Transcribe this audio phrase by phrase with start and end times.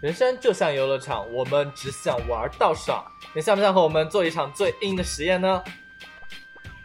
[0.00, 3.04] 人生就像游乐场，我们只想玩到爽。
[3.34, 5.60] 你想不想和我们做一场最硬的实验呢？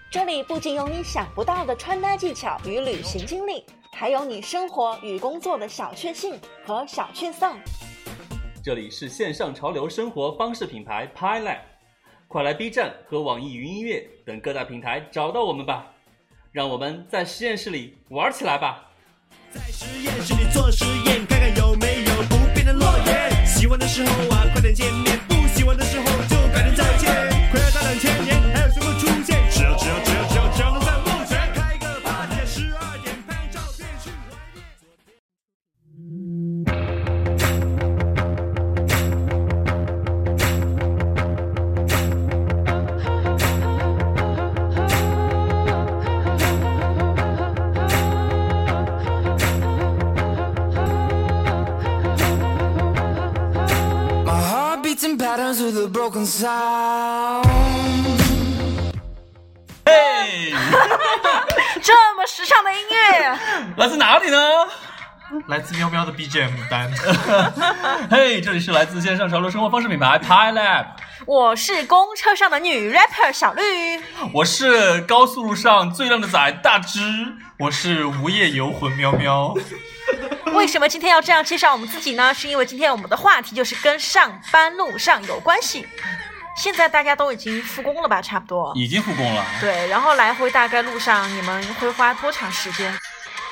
[0.09, 7.55] 这里不仅有你想不到的穿搭技巧与旅行经历，还有你生活与工作的小确幸和小确丧。
[8.63, 11.59] 这里是线上潮流生活方式品牌 PiLab，
[12.27, 15.85] 快来 B 站和网易云音乐等各大平台找到我们吧，
[16.51, 18.89] 让我们在实验室里玩起来吧！
[19.51, 22.02] 在实验室里做实验，看看有没有。
[23.63, 27.09] 喜欢的时候啊，快点见面；不喜欢的时候就改天再见。
[27.49, 28.52] 快要到两千年，
[55.61, 57.43] with a broken sound.
[59.85, 60.53] 嘿，
[61.81, 63.37] 这么时尚的音乐，
[63.77, 64.37] 来自哪里呢？
[65.47, 66.91] 来自喵喵的 BGM 单，
[68.09, 70.85] 嘿，这里是来自线上潮流生活方式品牌 PiLab，
[71.25, 73.61] 我是公车上的女 rapper 小绿。
[74.33, 76.99] 我是高速路上最靓的仔大只。
[77.59, 79.55] 我是无业游魂喵喵。
[80.53, 82.33] 为什么今天要这样介绍我们自己呢？
[82.33, 85.87] 是因为今天我们的话题就是跟上班路上有关系。
[86.55, 88.21] 现在大家都已经复工了吧？
[88.21, 88.71] 差不多。
[88.75, 89.43] 已经复工了。
[89.59, 92.93] 对，然后来回大概路上你们会花多长时间？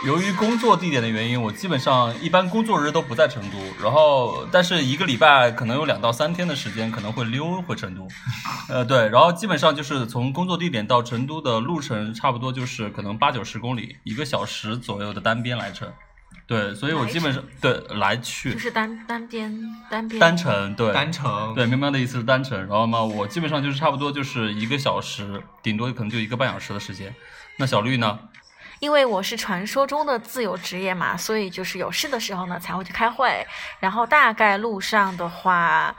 [0.03, 8.07] 由于工作地点的原因，我基本上一般工作日都不在成都，然后但是一个礼拜可能有两到三天的时间可能会溜回成都，
[8.67, 15.87] 呃对，然后基本上就是从工作地点到成都的路程差不多就是可能八九十公里，一个小时左右的单边来程，
[16.47, 19.57] 对，所以我基本上对来去就是单单边
[19.89, 27.13] 单边单程对单程对，喵喵的意思是单程，然后嘛，我基本上就是差不多就是一个小时，顶多可能就一个半小时的时间。
[27.57, 28.19] 那小绿呢？
[28.79, 33.45] 因为我是传说中的自由职业嘛，所以就是有事的时候呢才会去开会，
[33.79, 35.95] 然后大概路上的话，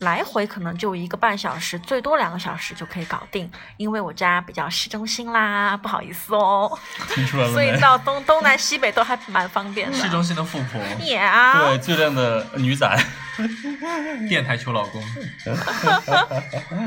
[0.00, 3.50] 来回可能就一个半小时，最多两个小时就可以搞定。
[3.78, 6.78] 因为我家比较市中心啦，不好意思哦，
[7.14, 7.80] 听出来了所以？
[7.80, 9.96] 到东东南西北都还蛮方便的。
[9.96, 12.86] 市中心的富婆， 也啊，对，最靓的女仔。
[14.28, 15.02] 电台求老公。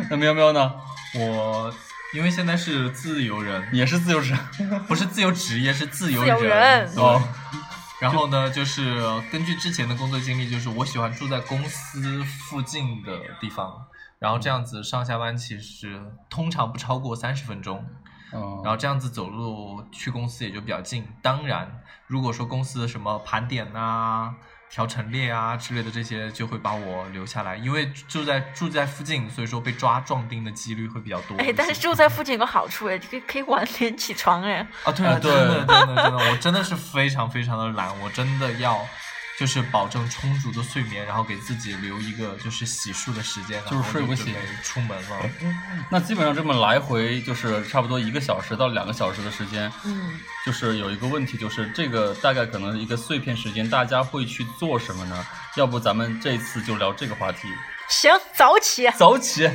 [0.09, 0.72] 那喵喵呢？
[1.16, 1.74] 我
[2.14, 4.36] 因为现在是自由人，也是自由职。
[4.88, 7.22] 不是自由职业，是自由自由人哦
[8.00, 9.02] 然后呢，就是
[9.32, 13.12] 根据之前的工作经历，就是我喜欢住在公司附近的
[13.42, 13.86] 地方，
[14.20, 17.86] 然后这样子上下班其实通常不超过三十分钟，
[18.32, 21.06] 嗯，然后这样子走路去公司也就比较近。
[21.22, 24.34] 当然，如果说公司的什么盘点啊、
[24.69, 31.35] 调陈列啊之类的这些，就会把我留下来，因为住在住在附近，所以说被抓壮丁的几率会比较多。
[31.38, 34.66] 哎，但是住在附近有个好处哎，可以可以晚点起床哎。
[34.84, 38.80] 啊，对啊，啊对真的，真的，真的，我真的是非常非常的懒，我真的要
[39.40, 45.30] 就是保证充足的睡眠，然后给自己留一个就是洗漱的时间，就是睡不醒出门了。
[45.90, 49.72] 那基本上这么来回就是差不多一个小时到两个小时的时间。
[49.86, 55.26] 嗯，就是有一个问题，就是这个大概可能一个碎片时间，大家会去做什么呢？
[55.56, 57.48] 要不咱们这次就聊这个话题，
[57.88, 58.90] 行，早起。
[58.98, 59.50] 走起。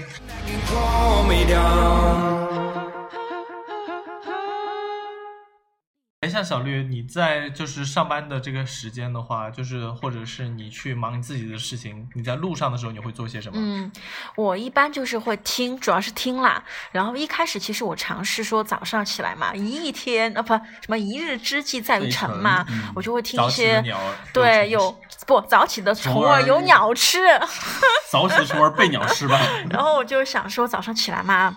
[6.35, 13.55] 像小绿，你在就是上班的这个时间的话，就是或者是你去忙你自己的事情，你在路上的时候你会做些什么？
[13.57, 13.93] 嗯，
[14.35, 16.63] 我一般就是会听，主要是听啦。
[16.91, 23.97] 然后一开始其实我尝试说早上起来嘛，一一天啊不什么一日之计在于晨嘛，嗯我就会听一些鸟
[24.33, 27.19] 对有有不早起的虫儿虫儿有鸟吃，
[28.11, 29.41] 早起的虫儿被鸟吃吧。
[29.71, 31.57] 然后我就想说早上起来嘛。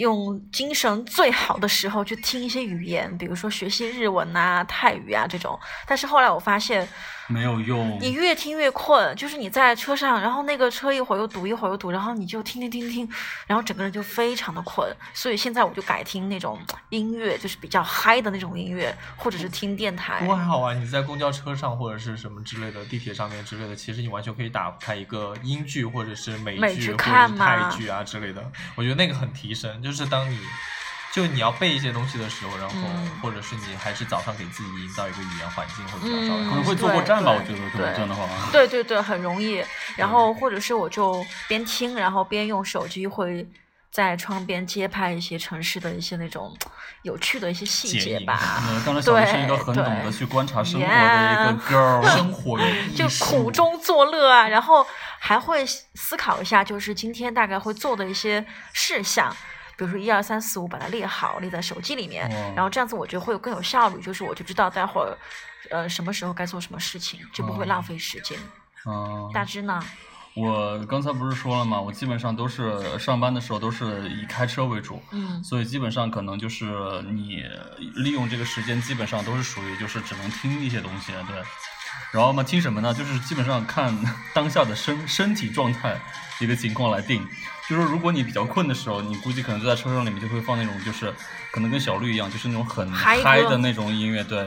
[0.00, 5.58] 用精神最好的时候去听一些语言，比如说学习日文啊、泰语啊这种。
[5.86, 6.88] 但是后来我发现，
[7.30, 7.98] 没有用。
[8.00, 13.08] 你越听越困，就是你在车上，然后那个车一会儿又堵，一会儿又堵，然后你就听听听听，
[13.46, 14.94] 然后整个人就非常的困。
[15.14, 16.58] 所以现在我就改听那种
[16.90, 20.26] 音乐，就是比较嗨的那种音乐，或者是听电台不。
[20.26, 29.82] 过还好啊，你在公交车上或者是什么之类的，地铁上面之类的，其实你完全可以打开一个英剧或者是美美剧剧或者是泰剧啊之类的，我觉得那个很提神。
[29.82, 30.38] 就是当你
[31.12, 36.48] 就你要背一些东西的时候，然后、嗯或者是你还是早上给自己营造一个语言环境会比较稍微嗯好一些。
[36.50, 38.26] 可能会坐过站吧，我觉得，对对，这样的话。
[38.50, 39.62] 对对对，很容易。
[39.96, 43.46] 然后或者是我就边听，然后边用手机会
[43.90, 46.56] 在窗边街拍一些城市的一些那种
[47.02, 48.62] 有趣的一些细节吧。
[48.68, 52.58] 嗯，当然小丽是一个很对懂得去观察生活的一个 girl， 生活
[52.96, 54.86] 就术苦中作乐啊，然后
[55.18, 59.34] 还会思考一下，就是今天大概会做的一些事项，
[59.80, 65.16] 比如说一二三四五，把它列好，列在手机里面，哦然后这样子我觉得会有更有效率，就是我就知道待会儿，
[65.70, 68.38] 呃，什么时候该做什么事情，就不会哦浪费时间。
[68.86, 69.82] 嗯，大致呢，
[70.34, 71.80] 我刚才不是说了吗？
[71.80, 77.42] 我基本上都是上班的时候都是以开车为主，嗯所以基本上可能就是你
[78.04, 81.42] 利用这个时间，基本上都是属于就是只能听一些东西，对。
[82.12, 82.92] 然后嘛，听什么呢？
[82.92, 83.96] 就是基本上看
[84.34, 85.98] 当下的身身体状态
[86.38, 87.26] 一个情况来定。
[87.70, 91.14] 就是说如果你比较困的时候，你估计可能就在车上里面就会放那种就是
[91.52, 94.38] 可能跟小绿一样，就是那种很嗨的那种音乐，对。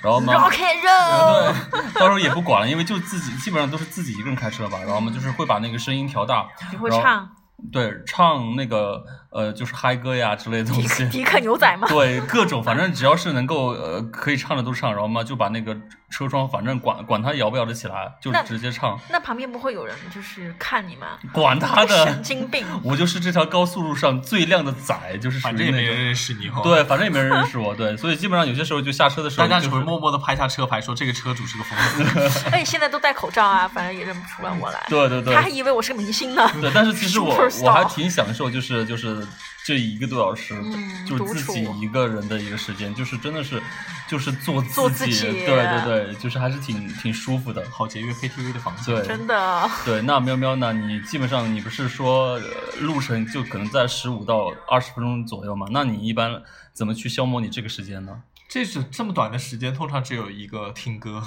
[0.00, 7.28] 然后嘛，，rock and roll，对，到时候也不管了，因为就自己基本上都是自己一个人开车吧，然后嘛就是会把那个声音调大，你会然后唱。
[7.72, 11.86] 对，唱那个呃就是嗨歌呀之类的东西， 迪克牛仔吗？
[11.88, 15.76] 对，各种反正只要是能够呃可以唱的都唱，然后嘛就把那个
[16.10, 21.18] 车窗反正管管它摇不摇得起来，就那直接唱，那旁边不会有人就是看你吗？
[21.32, 22.64] 管他的神，经病！
[22.82, 25.98] 我就是这条高速路上最靓的仔，就是反正也没人。
[25.98, 26.62] 认识你哈。
[26.62, 32.40] 对，反正也没人认识我，对，所以基本上有些时候就下车的时候、就是，大家只会默默的拍下车牌，说这个车主是个疯子。
[32.50, 34.86] 而 且现在都戴口罩啊，反正也认不出来我来。
[34.88, 36.48] 对对对，他还以为我是个明星呢。
[36.60, 39.17] 对，但是其实我我还挺享受，就是就是
[39.64, 43.62] 这一个多小时，嗯就是自己一个人的一个时间，就是真的是
[44.08, 47.64] 就是做自做自己对对对，就是还是挺挺舒服的。
[47.70, 48.94] 好节约 KTV 的房间。
[48.94, 50.72] 对真的，对，那喵喵呢？
[50.72, 52.42] 你基本上你不是说、呃
[52.80, 55.66] 路程就可能在十五到二十分钟左右嘛？
[55.72, 56.40] 那你一般
[56.72, 58.22] 怎么去消磨你这个时间呢？
[58.48, 61.22] 这是这么短的时间，通常只有一个听歌。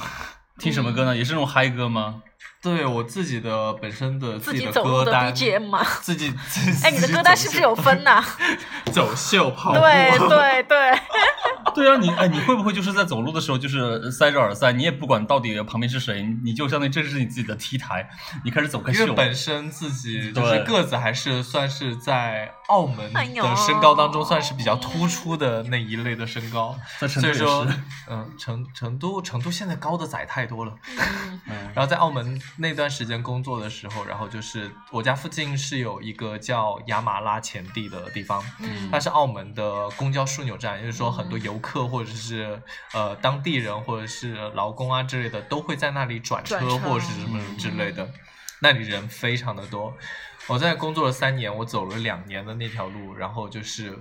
[0.61, 1.17] 听什么歌呢？
[1.17, 2.21] 也是那种嗨歌吗？
[2.61, 5.83] 对我自己的本身的自己己的走路的歌单，BGM 嘛。
[6.01, 8.23] 自己自己哎，你的歌单是不是有分呐？
[8.93, 9.79] 走秀跑步？
[9.79, 10.99] 对对对，
[11.73, 18.07] 对啊，你哎，你会不会就是在走路的时候，就是塞着耳塞，你也不管到底旁边是谁，你就相当于这是你自己的 T 台，
[18.45, 19.15] 你开始走开秀因为。
[19.15, 27.67] 本身自己就是对个子还是算是在澳门的身高当中算是比较突出的那一类的身高，所以说，
[28.09, 30.73] 嗯，成成都成都现在高的仔太多了。
[31.47, 31.71] 嗯。
[31.75, 38.89] 然后在澳门那段时间工作的时候，然后就是我家附近是有一个叫亚马拉前地的地方，嗯。
[38.89, 42.61] 它是澳门的公交枢纽站，也就是说很多游客或者是
[42.93, 46.77] 呃当地人或者是劳工啊之类的都会在那里转车转车。
[46.77, 48.09] 或者是什么之类的，
[48.59, 49.93] 那里人非常的多。
[50.47, 53.97] 我在工作了三年，我走了两年的那条路，然后就是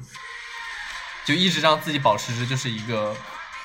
[1.25, 3.17] 就一直让自己保持着就是一个。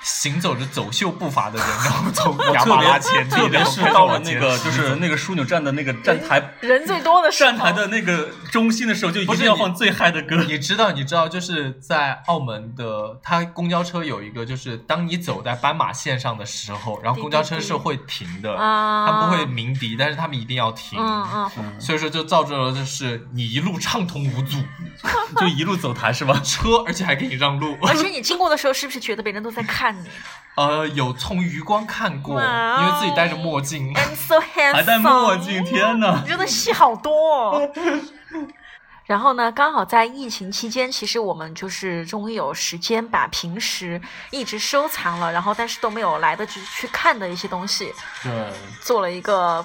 [0.05, 10.43] 行走着走秀步伐的人，然后从 亚马拉前地，特别然后是到了那个就是那个枢纽站的那个站台人最多的时候，站台的那个中心的时候，就一定要放最嗨的歌。
[10.43, 20.99] 你知道，你知道，就是在澳门的，它公交车有一个，就是当你走在斑马线上的时候，然后公交车是会停的，啊，他不会鸣笛，但是他们一定要停。
[20.99, 24.57] 嗯嗯，所以说就造就了就是你一路畅通无阻，
[25.41, 26.39] 就一路走台是吧？
[26.43, 30.09] 车而且还给你让路，而且你经过的时候，是不是觉得别人都在看你
[30.56, 33.94] 呃，有从余光看过，因为自己戴着墨镜。
[33.94, 36.30] ？I'm so handsome，还戴墨镜，天哪你！
[36.30, 37.71] 真的戏好多、哦。
[39.06, 44.01] 然后呢，刚好在疫情期间，其实我们就是终于有时间把平时
[44.31, 47.94] 一直收藏了，然后但是都没有来得及去看的一些东西，
[48.24, 48.31] 对，
[48.81, 49.63] 做了一个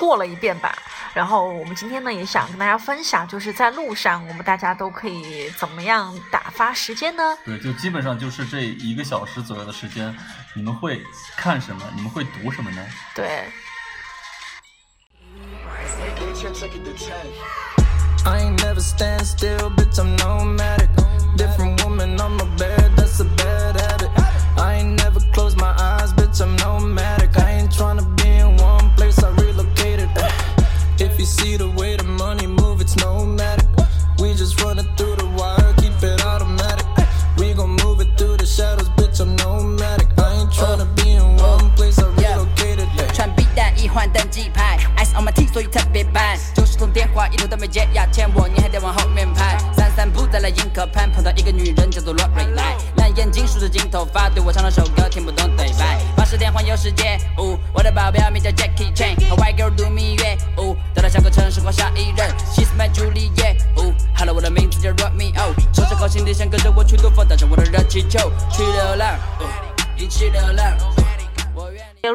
[0.00, 0.74] 过了一遍吧。
[1.12, 7.36] 然后我们今天呢，也想跟大家分享，就是在路上我们大家都可以怎么样打发时间呢？
[7.44, 10.16] 对，就基本上就是这一个小时左右的时间，
[10.54, 11.02] 你们会
[11.36, 11.82] 看什么？
[11.94, 12.86] 你们会读什么呢？
[13.14, 13.44] 对
[18.24, 20.88] ，I ain't never stand still, bitch, I'm nomadic.
[21.36, 24.10] Different woman on my bed, that's a bad habit.
[24.56, 27.36] I ain't never closed my eyes, bitch, I'm nomadic.
[27.36, 28.04] I ain't tryna
[31.20, 33.66] you see the way the money move, it's nomadic.
[34.20, 35.19] We just run it through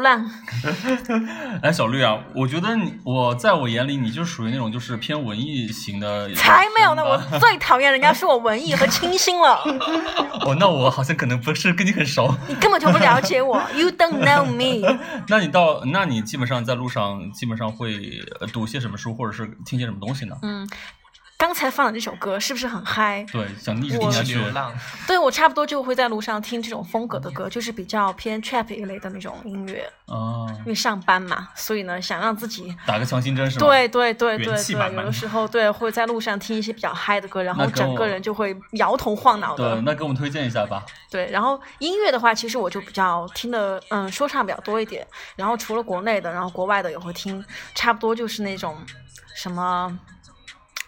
[0.05, 0.31] 浪。
[1.61, 6.33] 哎，小绿啊，我觉得你，我在我眼里，你就属于那种就是偏文艺型的。
[6.35, 7.03] 才没有呢！
[7.03, 9.59] 我最讨厌人家说我文艺和清新了，
[10.45, 12.33] 哦，那我好像可能不是跟你很熟。
[12.47, 14.97] 你根本就不了解我， You don't know me。
[15.27, 20.35] 那你到，那你基本上在路上，基本上会呃读些什么书，或者是听些什么东西呢？
[20.43, 20.69] 嗯，
[21.37, 23.25] 刚才放的这首歌是不是很嗨？
[23.31, 24.35] 对，想一直听下去。
[24.35, 24.73] 流浪，
[25.05, 29.87] 对我差不多就会在路上听这种风格的歌，就是比较偏 trap 一类的那种音乐。
[30.05, 33.67] 哦，因为上班嘛，所以呢，想让自己打个强心针是吧？
[33.67, 39.81] 对对对对对，满满有的时候对会在路上听一些比较嗨的歌，然后整个人就会摇头晃脑对，的。
[39.81, 40.83] 那给我们推荐一下吧。
[41.11, 45.05] 对，然后音乐的话，其实我就比较听的，嗯，说唱比较多一点。
[45.35, 48.77] 然后除了国内的，然后国外的也会听，差不多就是那种
[49.35, 49.99] 什么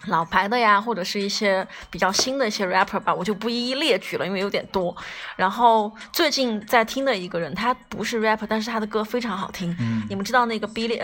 [0.06, 4.96] 老牌的呀，或者是一些比较新的一些 rapper 吧，我就不一一列举了，因为有点多。
[5.36, 9.76] 然后最近在听的一个人，他不是 rapper，但是他的歌非常好听。
[9.80, 10.98] 嗯你们知道那个 Billy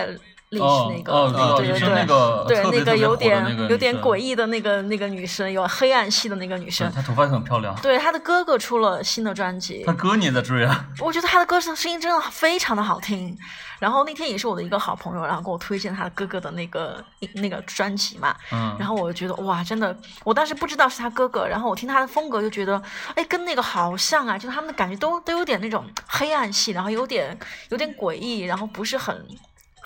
[0.61, 6.91] 那个、哦知道对对对个对那个有点个有点诡异的那个那个女生，有黑暗系的那个女生。
[6.93, 7.75] 她头发很漂亮。
[7.81, 10.87] 对，她的哥哥出了新的专辑她，哥你也在追啊？
[11.01, 13.37] 我觉得他的歌声声音真的非常的好听。
[13.81, 22.81] 然后那天也是我的一个好朋友，然后给我推荐他哥哥的那个那个专辑嘛，嗯，然后我就觉得哇，真的，我当时不知道是他哥哥，然后我听他的风格就觉得，
[23.15, 27.37] 哎，跟那个好像啊，就他们的感觉都都有点那种黑暗系，然后有点
[27.71, 29.27] 有点诡异，然后不是很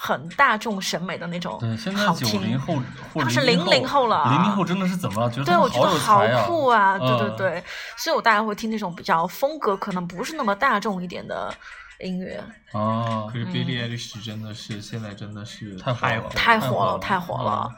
[0.01, 2.59] 很大众审美的那种对，现在好九零听。
[2.61, 2.81] 后
[3.13, 5.29] 或者是零00后了零零后真的是怎么了？
[5.29, 6.47] 觉得对，他们我觉得好好有才啊！
[6.47, 6.99] 酷啊！
[6.99, 7.65] 对对嗯对，
[7.97, 11.53] 所以我大概会听那种比较风格可能不是那么大众一点的
[11.99, 12.41] 音乐。
[12.73, 17.75] 哦可，是 Billie Eilish 真的是现在真的是太火了，太火了太火了！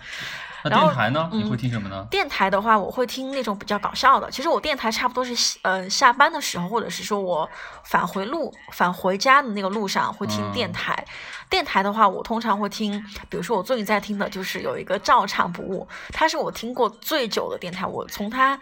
[0.68, 1.28] 电台呢？
[1.32, 2.06] 你嗯会听什么呢？
[2.10, 4.30] 电台的话，我会听那种比较搞笑的。
[4.30, 7.48] 其实我电台差不多是呃下班的时候，或者是说我
[7.84, 11.04] 返回路返回家的那个路上会听电台。
[11.48, 18.58] 电台的话，我通常会听，比如说我最近在听的就是有一个照唱不误，它是我听过最久的电台，我从它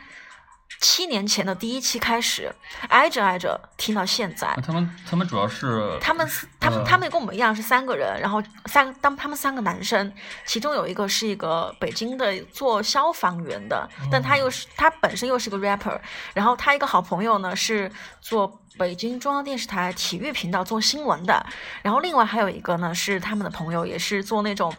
[0.80, 2.54] 七年前的第一期开始，
[2.88, 4.52] 挨着挨着听到现在。
[4.56, 6.28] 那他们他们主要是他们
[6.60, 10.12] 他们呃他们跟我们一样是三个人，然后三当他们三个男生，
[10.46, 15.98] 其中有一个是一个北京的做消防员的，但他又是他本身又是个 rapper，
[16.34, 21.44] 然后他一个好朋友呢是做北京中央电视台体育频道做新闻的，
[21.82, 24.72] 然后另外还有一个呢是他们的朋友，也是做那种，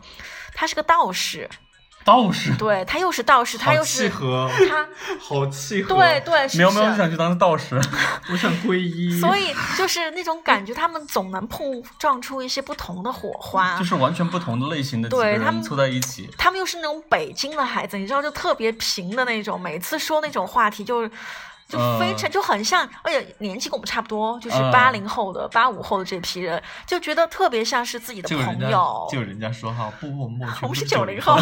[0.54, 1.50] 他是个道士，
[2.04, 2.54] 道士。
[2.56, 4.88] 对他又是道士，他又是契是合，他，
[5.20, 5.96] 好契合。
[5.96, 7.80] 对，对，是苗苗是就想去当道士，
[8.32, 9.20] 我想皈依。
[9.20, 13.78] 所以就是那种感觉，他们总能碰撞出一些不同的火花。
[13.78, 16.30] 就是完全不同的类型的对他们人凑在一起。
[16.38, 21.10] 他们又是那种北京的孩子，你知道，就特别平的那种，每次说那种话题就
[21.70, 29.08] 就非常、就很像，而且年纪跟我们差不多，就是嗯八零后的、八五后的这批人，就觉得特别像是自己的朋友。
[29.12, 31.38] 就人家说哈，不不，不我们是九九零后，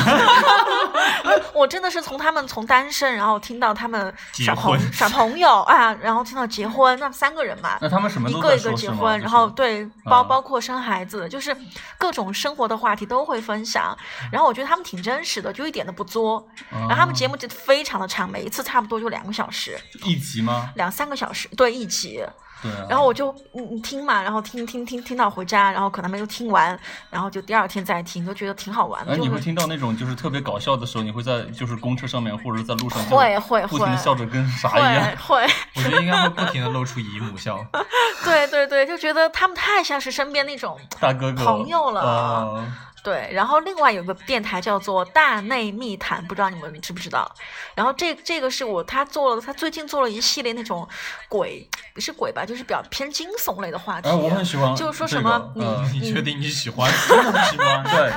[1.55, 11.55] 我真的是从他们从单身，然后听到他们结耍朋婚耍朋友啊，然后听到结婚，那三个人嘛，那他们什么一个一个结婚，就是然后对包嗯包括生孩子，就是
[11.98, 13.98] 各种生活的话题都会分享。
[14.29, 16.46] 然后我觉得他们挺真实的，就一点都不作。
[16.69, 20.71] 然后他们节目就非常的长，每一次差不多就两个小时，一集吗？
[20.75, 22.24] 两三个小时，对一集。
[22.59, 22.88] 对啊。
[22.89, 26.77] 然后我就嗯嗯听嘛，然后听听听听到回家，然后可能没有听完，
[27.12, 29.12] 然后就第二天再听，就觉得挺好玩的。
[29.12, 35.45] 哎，就是你会听到那种就是特别搞笑的时候，你会在就是公车上面或者在路上会会会不停的笑着跟啥一样会。
[35.45, 37.63] 会， 我觉得应该会不停的露出姨母笑。
[38.25, 42.65] 对对对，就觉得他们太像是身边那种大哥哥朋友了呃
[43.08, 47.34] 对，然后另外有个电台叫做大内密谈，不知道你们知不知道？
[47.74, 50.86] 然后这这个是我他做了，他最近做了一系列那种
[51.30, 54.10] 鬼，不是鬼吧，就是比较偏惊悚类的话题。
[54.10, 56.92] 哎，我很喜欢，就是说什么你呃 你确定你喜欢？
[57.08, 57.82] 真的很喜欢。
[57.86, 58.12] 对，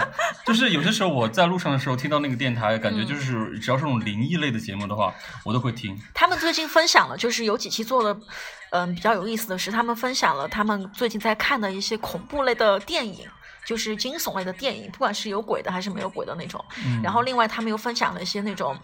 [0.45, 5.97] 就是有些时候我在路上的时候听到那个电台，感觉就是只要是那种灵异类的节目的话，我都会听。
[6.13, 8.21] 他们最近分享了，就是有几期做的，
[8.71, 13.29] 嗯，比较有意思的是，他们分享了他们最近在看的一些恐怖类的电影。
[13.65, 16.65] 就是惊悚类的电影，不管是有鬼的还是没有鬼的那种。
[16.85, 18.77] 嗯然后另外他们又分享了一些那种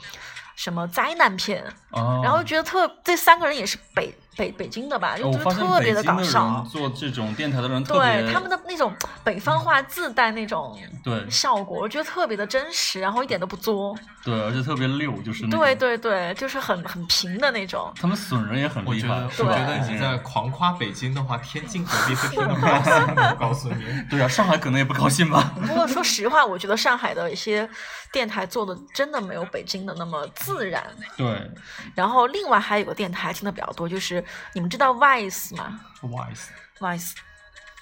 [0.54, 6.66] 什么灾难片，哦，然后觉得特这三个人也是北北北京的吧，就觉得特别的搞笑。
[6.70, 13.96] 做这种电台的人特别对他们的那种北方话自带那种对效果，我觉得特别的真实，然后一点都不作。
[14.22, 17.92] 对，而且特别溜，就是那种对，对对，就是很很平的那种。
[17.94, 19.30] 他们损人也很厉害我觉得，。
[19.30, 22.92] 是吧我觉得你在狂夸北京的话，天津何必会听得不高兴？
[23.16, 25.52] 我告诉你，对啊，上海可能也不高兴吧。
[25.64, 27.68] 不过说实话，我觉得上海的一些
[28.12, 30.84] 电台做的真的没有北京的那么自然。
[31.16, 31.48] 对，
[31.94, 37.12] 然后另外还有个电台听的比较多，就是你们知道 Vice 吗？Vice，Vice，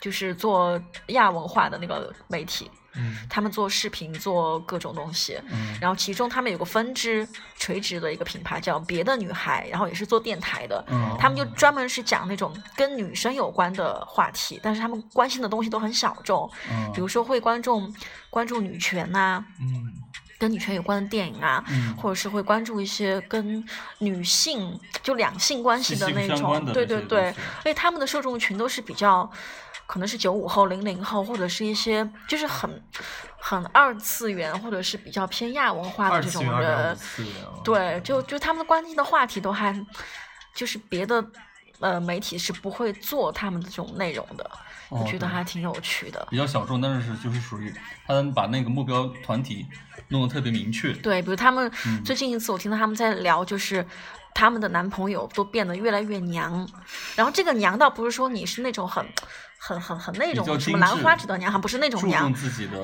[0.01, 5.41] 就是做亚文化的那个媒体，嗯，他们做视频，做各种东西。
[5.51, 10.83] 嗯然后其中他们有个分支垂直的一个品牌叫别的女孩，然后也是做电台的。
[10.89, 17.93] 嗯他们就专门是讲那种跟女生有关的话题，但是他们关心的东西都很小众，嗯比如说会关注
[18.31, 19.93] 关注女权呐、嗯，
[20.45, 21.97] 跟女权有关的电影啊，嗯。
[21.97, 23.65] 或者是会关注一些跟
[23.99, 29.31] 女性就两性关系的那种，对对对因为他们的受众群都是比较，
[29.87, 32.83] 可能是九五后、零零后，或者是一些就是很
[33.39, 36.97] 很二次元，或者是比较偏亚文化的这种人，
[37.65, 39.75] 对，就就他们关心的话题都还，
[40.55, 41.25] 就是别的
[41.81, 44.51] 呃媒体是不会做他们的这种内容的，
[44.89, 46.27] 我觉得还挺有趣的。
[46.31, 47.73] 比较小众，但是就是属于
[48.07, 49.67] 他们把那个目标团体
[50.09, 50.93] 弄得特别明确。
[50.95, 53.87] 对，比如他们嗯最近一次我听到他们在聊，就是
[54.35, 56.69] 他们的男朋友都变得越来越娘，
[57.17, 59.05] 然后这个娘倒不是说你是那种很
[59.59, 62.33] 很很很那种什么兰花指的娘，还不是那种注娘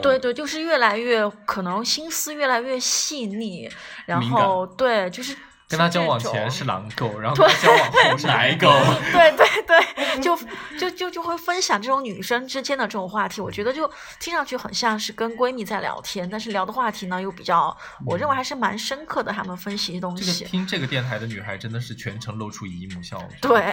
[0.01, 3.69] 对对，就是越来越可能心思越来越细腻，
[4.07, 5.37] 然后对就是
[5.71, 8.69] 跟他交往前是狼狗，然后跟他交往后是奶狗。
[9.13, 10.37] 对对对，就
[10.79, 17.75] 就就就会分享这种女生之间的这种话题，我觉得就听上去很像是跟闺蜜在聊天，但是聊的话题呢又比较，
[18.05, 20.45] 我认为还是蛮深刻的，他们分析东这个西。
[20.45, 23.23] 听这个电台的女孩真的是全程露出姨母笑。
[23.41, 23.73] 对，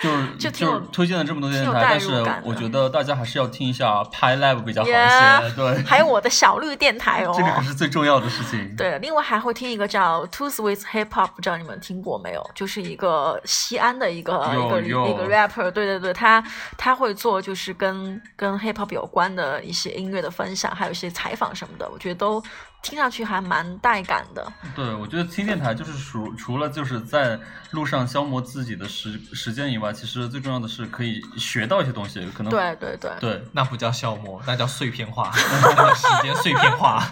[0.00, 4.98] 就是 就挺有就是推荐了这么多电台，挺有代但是入感的我觉得大家还是要听一下拍 live 比较好一些。
[4.98, 7.32] Yeah，对，还有我的小绿电台哦。
[7.34, 8.76] 这个可是最重要的事情。
[8.76, 12.50] 对，另外还会听一个叫 Tooth with Hip Hop，不知道你们听过没有？
[12.54, 16.42] 就是一个西安的一个一个一个 rapper，对对对，他
[16.76, 22.42] 他会做就是跟跟 hip hop 有关的一些音乐的分享，还有一些采访什么的，我觉得都
[22.82, 24.52] 听上去还蛮带感的。
[24.74, 27.38] 对，我觉得听电台就是除除了就是在
[27.70, 37.02] 路上消磨自己的时时间以外，其实最重要的是可以学到一些东西，可能对对对，对那不叫消磨，那叫碎片化，时间碎片化。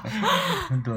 [0.85, 0.95] 对。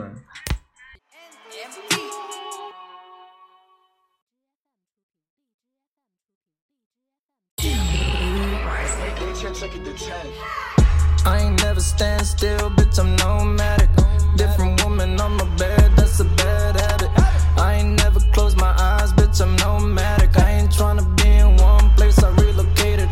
[9.64, 13.88] I ain't never stand still, bitch, I'm nomadic.
[14.36, 17.08] Different woman on my bed, that's a bad habit.
[17.56, 20.36] I ain't never closed my eyes, bitch, I'm nomadic.
[20.36, 23.08] I ain't tryna be in one place, I relocated.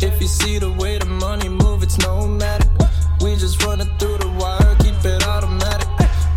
[0.00, 2.68] If you see the way the money move, it's nomadic.
[3.20, 5.88] We just run it through the wire, keep it automatic.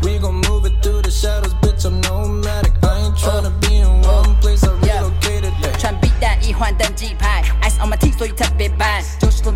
[0.01, 2.73] We gon' move it through the shadows, bitch, I'm nomadic.
[2.83, 5.01] I ain't tryna be in one place, I Yeah.
[5.03, 5.53] relocated.
[5.79, 8.78] 穿避弹一换登记牌，ice on my T，所以特别办。
[8.78, 8.78] 九十通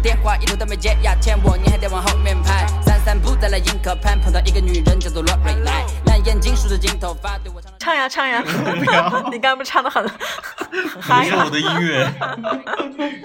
[0.04, 2.66] 电话一路都没接，呀欠我你还得往后面排。
[2.82, 7.72] 散散步在那迎客畔，碰到一个女人叫做罗瑞来，蓝眼睛梳着金头发，对我唱。
[7.78, 8.44] 唱呀唱呀，
[9.32, 11.48] 你刚刚不是唱的很很嗨吗是我？
[11.50, 12.06] 的音乐，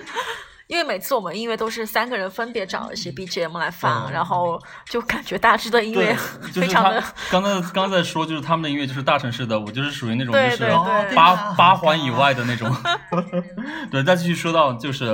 [0.70, 6.16] 因为每次我们音乐都是三个人分别找一些 BGM 来放，然后就感觉大致的音乐
[6.54, 10.70] 非常的刚才刚才说，就是他们的音乐就是大城市的，我就是属于那种对就是对
[11.08, 12.72] 对八八环以外的那种。
[13.90, 15.08] 对，再继续说到就是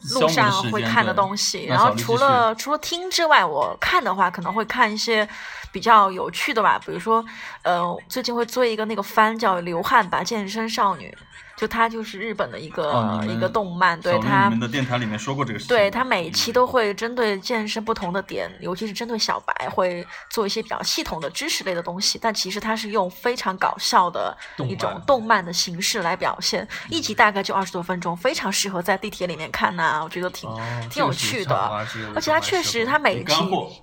[0.00, 5.28] 消磨路上的时间会看的东西，然后除了除了听之外，我看的话可能会看一些
[5.70, 7.22] 比较有趣的吧，比如说，
[7.60, 11.14] 呃，最近会做一个那个番叫《流汗吧健身少女》，
[11.56, 22.18] 就它就是日本的一个、哦一个动漫，对小绿它你们的电台里面说过这个事情，对它每一期都会针对健身不同的点，尤其是针对小白，会做一些比较系统的知识类的东西。
[22.20, 24.36] 但其实它是用非常搞笑的
[24.68, 31.56] 一种动漫的形式来表现，一集大概就二十多分钟，非常适合在地铁里面看呐、我觉得挺、哦挺有趣的。
[31.56, 33.34] 啊而且它确实，它每一期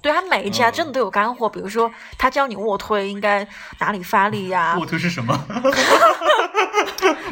[0.01, 1.49] 对它每一期啊，嗯真的都有干货。
[1.49, 3.47] 比如说，它教你卧推应该
[3.79, 5.37] 哪里发力呀、卧推是什么？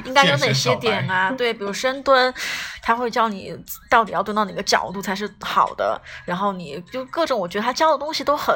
[0.05, 1.31] 应该有哪些点啊？
[1.37, 2.33] 对，比如深蹲，
[2.81, 3.55] 他会教你
[3.89, 5.99] 到底要蹲到哪个角度才是好的。
[6.25, 8.55] 然后你就各种，我觉得他教的东西都很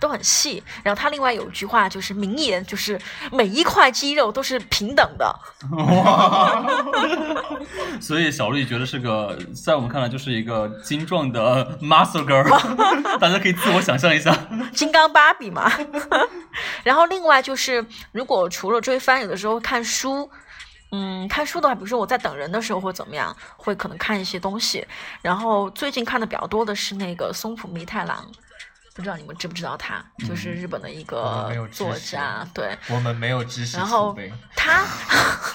[0.00, 0.62] 都很细。
[0.82, 3.00] 然后他另外有一句话就是名言，就是
[3.30, 5.34] 每一块肌肉都是平等的。
[5.76, 6.64] 哇
[8.00, 12.48] 所以小绿觉得是个，在我们看来就是一个精壮的 muscle girl，
[13.18, 14.36] 大家可以自我想象一下。
[14.72, 15.70] 金刚芭比嘛。
[16.82, 20.30] 然后另外就是，如果除了追番，有的时候看书。
[20.92, 24.86] 嗯，看书的话，比如说我在等人的时候会怎么样，会可能看一些东西。
[25.22, 28.30] 然后最近看的比较多的是那个松浦弥太郎，
[28.94, 32.46] 不知道你们知不知道他，就是日本的一个作家。
[32.52, 34.14] 对，我们没有知识然后
[34.54, 34.84] 他，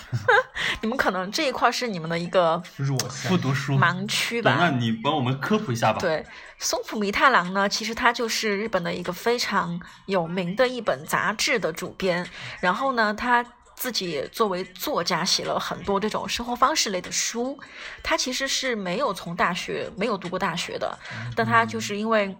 [0.82, 2.98] 你们可能这一块是你们的一个弱
[3.30, 4.56] 不读书，盲区，吧？
[4.60, 6.00] 那你帮我们科普一下吧。
[6.00, 6.26] 对，
[6.58, 12.28] 松浦弥太郎呢，其实他就是日本的一个非常有名的一本杂志的主编。
[12.60, 13.46] 然后呢，他
[13.78, 17.58] 自己作为作家写了很多这种生活方式类的书。
[18.04, 21.00] 他其实是没有从大学没有读过大学的，
[21.34, 22.36] 但他就是因为。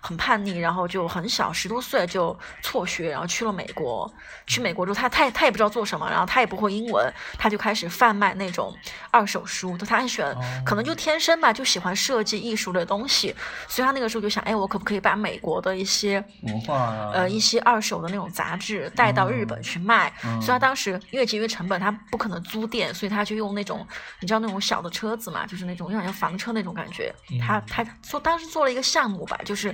[0.00, 4.10] 很叛逆，然后就很小，十多岁就辍学，然后去了美国。
[4.46, 8.74] 去美国之后，他他也他也不知道做什么，然后他也不会英文，他就开始贩卖那种
[9.10, 9.76] 二手书。
[9.78, 10.34] 他很喜欢，
[10.64, 13.34] 可能就天生吧，就喜欢设计艺术的东西。
[13.68, 20.12] 所以他那个时候就想，哎，我可不可以把美国的一些文化啊，呃一些二手的那种杂志带到日本去卖？
[20.40, 23.86] 所以他当时因为节约成本，他不可能租店，所以他就用那种
[24.20, 27.14] 你知道那种小的车子嘛，就是那种有点像房车那种感觉。
[27.40, 29.72] 他他做当时做了一个项目吧，就是。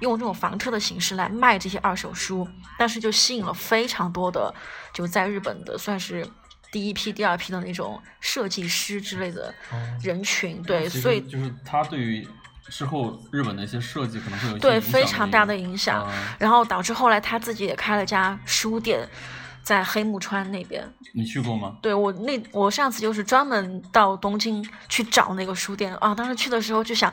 [0.00, 2.46] 用这种房车的形式来卖这些二手书，
[2.78, 4.54] 但是就吸引了非常多的
[4.92, 6.26] 就在日本的算是
[6.70, 9.54] 第一批、第二批的那种设计师之类的
[10.02, 10.62] 人群。
[10.62, 12.26] 对，所以就是他对于
[12.68, 16.02] 之后日本的一些设计可能会有一些对非常大的影响。
[16.02, 19.08] 啊然后导致后来他自己也开了家书店，
[19.66, 20.88] 在黑木川那边。
[21.12, 21.76] 你去过吗？
[21.82, 27.12] 对我那我上次就是专门到东京去找那个书店啊，当时去的时候就想，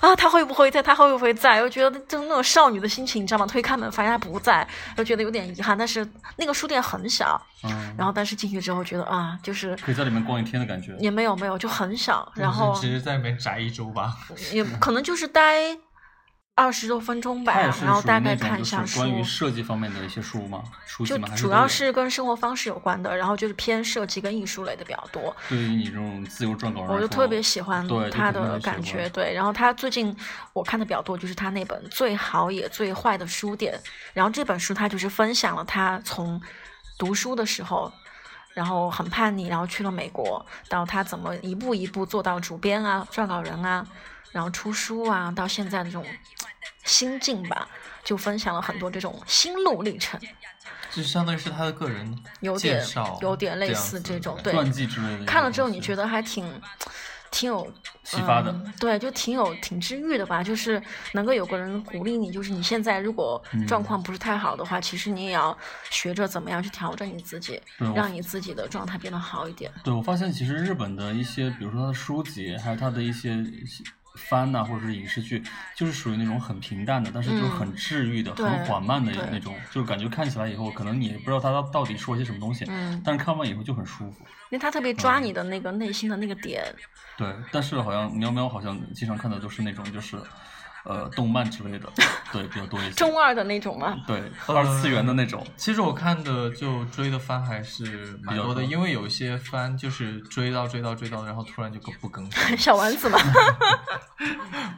[0.00, 0.82] 啊他会不会在？
[0.82, 1.60] 他会不会在？
[1.62, 3.46] 我觉得就那种少女的心情，你知道吗？
[3.46, 5.76] 推开门发现他不在，就觉得有点遗憾。
[5.76, 10.96] 但是那个书店很小，嗯，然后但是进去之后觉得啊，就是可以在里面逛一天的感觉。
[10.98, 14.16] 也没有没有就很小，然后其实在里面宅一周吧。
[14.52, 15.76] 也可能就是待
[16.56, 18.98] 二十多分钟吧，然后大概看一就是下书。
[18.98, 20.62] 关于设计方面的一些书吗？
[21.06, 21.28] 就吗？
[21.34, 25.34] 主要是跟生活方式有关的，然后就是偏设计跟艺术类的比较多。
[25.48, 29.32] 对于你这种自由撰稿人，我就特别喜欢他的感觉，对。
[29.32, 30.14] 然后他最近
[30.52, 33.72] 我看的比较多，就是他那本《最好也最坏的书店》。
[34.12, 36.38] 然后这本书他就是分享了他从
[36.98, 37.90] 读书的时候，
[38.54, 43.86] 然后很叛逆，然后去了美国，到他怎么一步一步做到主编啊、撰稿人啊，
[44.32, 46.04] 然后出书啊，到现在的这种
[46.84, 47.68] 心境吧，
[48.02, 50.20] 就分享了很多这种心路历程，
[50.90, 52.84] 就相当于是他的个人有点，
[53.20, 54.52] 有点类似这种，对。
[54.52, 55.24] 传记之类的。
[55.24, 56.60] 看了之后，你觉得还挺
[57.30, 60.42] 挺有启发的嗯，对，就挺有挺治愈的吧。
[60.42, 65.56] 就是能够有个人鼓励你，就是你现在如果嗯状况不是太好的话，其实你也要
[65.90, 67.60] 学着怎么样去调整你自己，
[67.94, 69.70] 让你自己的状态变得好一点。
[69.84, 73.44] 对，我发现其实日本的一些，比如说他的书籍，还有他的一些
[74.16, 75.40] 番呐、或者是影视剧，
[75.76, 84.24] 就是属于那种很平淡的，但是就很治愈的、对很缓慢的那种，就是感觉看起来以后，可能你也不知道他到底说些什么东西，嗯但是看完以后就很舒服。
[84.50, 86.64] 因为他特别抓嗯你的那个内心的那个点，
[87.20, 90.16] 对，但是好像喵喵好像经常看的都是那种就是，
[90.84, 91.88] 呃，动漫之类的，
[92.32, 92.90] 对，比较多一些。
[92.96, 93.96] 中二的那种吗。
[94.08, 95.46] 对，二次元的那种。
[95.56, 102.56] 其实我看的就追的番还是蛮多的，比较多因为有一些番就是追到追到追到，然后突然就不更新。
[102.58, 103.18] 小丸子嘛，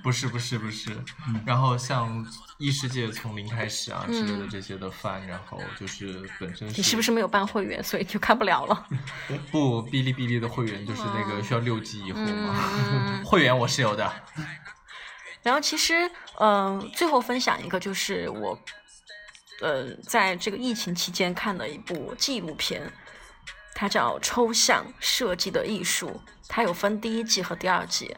[0.02, 0.90] 不是不是不是，
[1.46, 2.26] 然后像
[2.58, 8.86] 异世界从零开始啊之类的这些的番，然后就是本身你是不是没有办会员，所以就看不了了？
[9.50, 12.54] 不哔哩哔哩的会员就是那个需要六级以后嘛，
[12.92, 14.12] 嗯会员我是有的。
[15.42, 18.59] 然后其实，嗯、最后分享一个，就是我，
[19.61, 22.92] 呃，在这个疫情期间看的一部纪录片，
[23.74, 26.09] 它叫《抽象设计的艺术》，
[26.48, 28.16] 它有分第一季和第二季。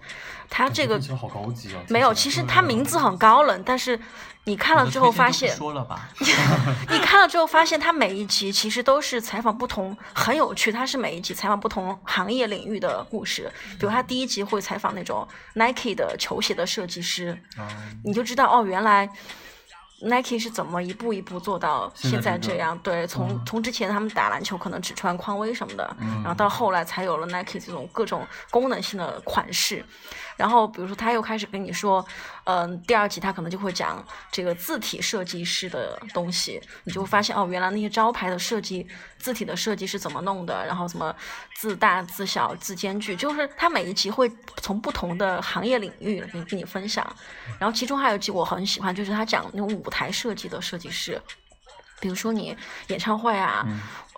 [0.48, 1.82] 它这个其实好高级啊！
[1.88, 3.98] 没有，其实他名字很高冷，但是
[4.44, 5.56] 你看了之后发现
[6.90, 10.70] 你看了之后发现，他每一集其实都是采访不同，很有趣。
[10.70, 13.50] 他是每一集采访不同行业领域的故事。
[13.78, 19.08] 比如，他第一集会采访那种 Nike 的球鞋的设计师，嗯你就知道哦，原来
[20.02, 22.78] Nike 是怎么一步一步做到现现在这样。
[22.80, 29.82] 对，从从之前他们打篮球可能只穿匡威什么的，嗯然后到后来才有了 Nike 这种各种功能性的款式。
[30.36, 32.04] 然后比如说他又开始跟你说，
[32.44, 38.86] 嗯、第二集他可能就会讲这个字体设计师的东西，你就会发现哦，原来那些招牌的设计、
[39.18, 41.14] 字体的设计是怎么弄的，然后怎么
[41.56, 47.04] 字大、字小、字间距，就是他每一集会从不同的行业领域给跟你分享。
[47.58, 51.20] 然后其中还有一集我很喜欢，就是他讲那种舞台设计的设计师。
[52.00, 52.54] 比如说你
[52.88, 53.64] 演唱会啊，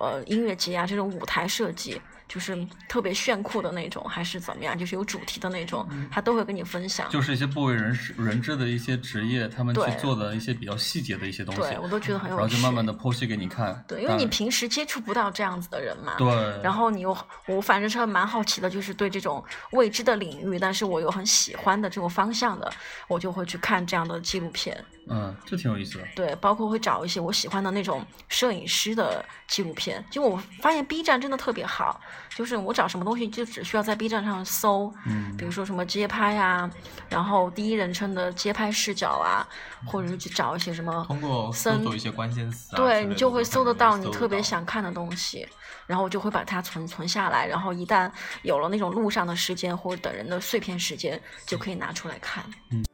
[0.00, 7.08] 呃，音乐节啊，这种舞台设计，就是特别炫酷的那种，还是怎么样，就是有主题的那种，他都会跟你分享。
[7.08, 12.40] 就是一些不为人知人知的一些职业，他们去做的一些比较细节的一些东西，对我都觉得很有趣。
[12.40, 13.84] 然后就慢慢的剖析给你看。
[13.86, 16.14] 对，因为你平时接触不到这样子的人嘛。
[16.18, 16.26] 对，
[16.62, 22.72] 然后你又，我反正是蛮好奇的，就是对这种未知的领域，但是我又很喜欢的这种方向的，
[23.08, 24.84] 我就会去看这样的纪录片。
[25.08, 26.04] 嗯，这挺有意思的。
[26.16, 30.04] 对，包括会找一些我喜欢的那种摄影师的纪录片。
[30.10, 32.00] 就我发现 B 站真的特别好，
[32.34, 36.70] 就是我找什么东西就只需要在 B 站上搜，嗯比如说什么街拍啊，
[37.08, 39.46] 然后第一人称的街拍视角啊，
[39.86, 45.46] 或者是去找一些什么通过搜森索一些关键词对你就会搜得到你特别想看的东西，
[45.86, 48.10] 然后我就会把它存存下来，然后一旦
[48.42, 52.44] 有了那种路上的时间或者等人的碎片时间，就可以拿出来看。
[52.70, 52.84] I'm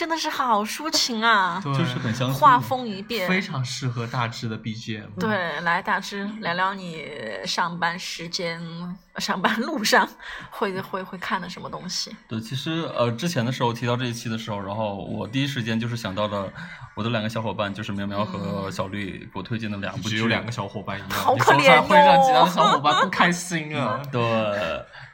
[0.00, 1.60] 真的是好抒情啊！
[1.62, 2.40] 就是很相似。
[2.40, 5.04] 画风一变，非常适合大致的 BGM。
[5.18, 7.06] 对，来大致聊聊你
[7.44, 8.58] 上班时间、
[9.20, 10.08] 上班路上
[10.50, 12.16] 会会会看的什么东西？
[12.26, 16.50] 对，其实呃，之前的时候提到这一期的时候，然后我第一时间就是想到了
[16.94, 24.00] 我的两个小伙伴，就是苗苗和小绿给我推荐的两部剧，只有两个小伙伴一样，好你说出来可怜会让其他的小伙伴不开心啊。
[24.10, 24.20] 对，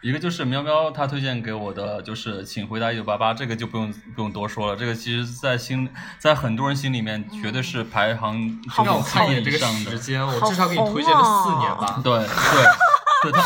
[0.02, 5.88] 一个就是喵喵他推荐给我的，就是《请回答一九八八》，这个就不用不用多说了，这个其实在心
[6.18, 8.36] 在很多人心里面绝对是排行
[8.84, 9.90] 让我看一眼这个上的。
[9.90, 12.00] 时间，我至少给你推荐了四年吧。
[12.04, 12.66] 对 对对，
[13.32, 13.42] 他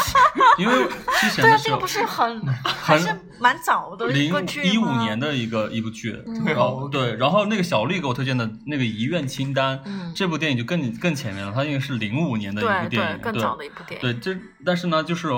[0.59, 0.75] 因为
[1.21, 6.13] 之前对啊，的时候这个不是很还是蛮早的一零个剧一五年的一个一部剧，
[6.45, 14.21] 对然后对，然后那个小丽给我推荐的那个《遗愿清单》，嗯这部电影就更更前面了，它应该是零五年的一对对部电影，更早的一部电影。
[14.21, 15.29] 对，这但是呢，就是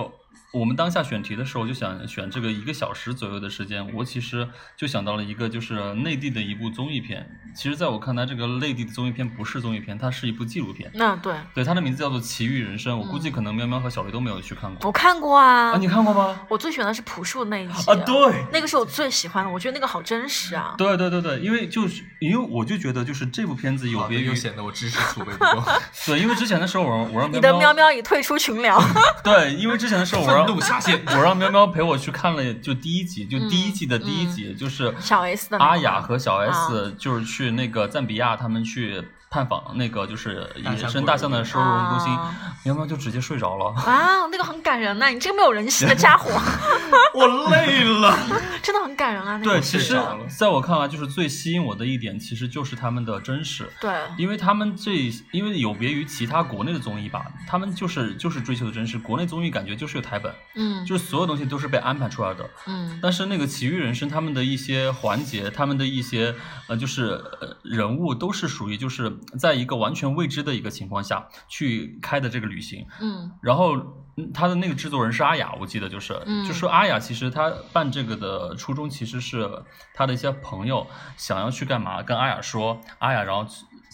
[0.52, 3.92] 我们当下选题的时候，就想选这个一个小时左右的时间。
[3.94, 7.26] 我其实就想到了一个，就是内地的一部综艺片。
[7.54, 10.90] 其实，在我看来，这个内地的综艺片不是综艺片，它是一部纪录片。
[10.94, 12.94] 那对对，它的名字叫做《奇遇人生》。
[12.98, 14.86] 我估计嗯可能喵喵和小雷都没有去看过。
[14.86, 16.40] 我看过啊，啊，你看过吗？
[16.48, 18.44] 我最喜欢的是朴树那一集啊，对。
[18.52, 20.74] 那个是我最喜欢的，我觉得那个好真实啊。
[20.76, 25.62] 对对对对，因为就是因为我就觉得就是这部片子有别于又显得我知识储备不够，
[26.06, 28.78] 对，因为之前的时候我让我让你的喵喵喵已退出群聊，
[29.24, 31.00] 对，因为之前的时候我 让愤怒下线。
[31.07, 43.72] 我让喵喵陪我去看了就第一集，就第一季的第一嗯集，就是小 S 的阿雅和小 S 啊就是去那个赞比亚，他们去探访那个就是野生大象的收容中心啊，喵喵就直接睡着了。
[43.80, 46.30] 啊，那个很感人呐、你这个没有人性的家伙，
[47.14, 48.14] 我累了。
[48.62, 49.38] 真的很感人啊。
[49.38, 49.98] 那个对，其实
[50.38, 53.66] 在我看来，就是最吸引我的一点，其实就是他们的真实。
[53.80, 54.92] 对因为他们这，
[55.30, 58.98] 因为有别于其他国内的综艺吧，他们就是就是追求的真实。
[58.98, 62.48] 国内综艺感觉就是有台本，嗯就是所有东西都是被安排出来的。
[62.66, 66.34] 嗯但是那个《奇遇人生》他们的一些环节，他们的一些
[66.68, 67.04] 呃，就是
[67.40, 72.87] 呃人物都是属于就是在一个完全未知的一个情况下去开的这个旅行。
[73.00, 73.76] 嗯然后
[74.16, 79.48] 嗯他的那个制作人是阿雅，我记得就是，嗯就说阿雅其实他办这个的初衷其实是
[79.94, 83.46] 他的一些朋友想要去干嘛，跟阿雅说，阿雅然后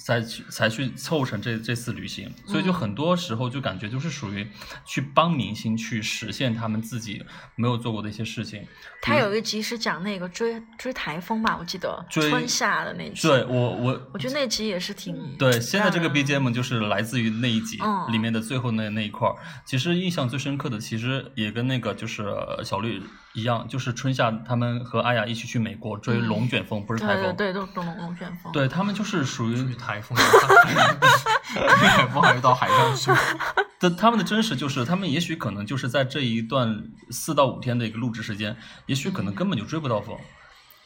[0.04, 4.46] 才去才去凑成这这次旅行，所以就嗯很多时候就感觉就是属于
[4.86, 7.22] 去帮明星去实现他们自己
[7.56, 8.64] 没有做过的一些事情。
[9.02, 13.28] 他有一集是讲那个追追台风吧，我记得追春夏的那集。
[13.28, 19.34] 对我我我觉得那集也是挺对，现在这个 BGM 就是来自于那一集嗯里面的最后那那一块儿。
[19.64, 23.02] 其实印象最深刻的，其实也跟那个就是呃小绿
[23.34, 27.36] 一样，就是春夏他们和阿雅一起去美国追嗯龙卷风，不是台风。
[27.36, 28.52] 对对对，都都龙龙卷风。
[28.52, 33.10] 对他们就是属于台风，台风还是到海上去。
[33.80, 40.18] 但，他们的真实就是，他们也许可能就是在这一段四到五天的一个录制时间，也许可能根本就追不到风，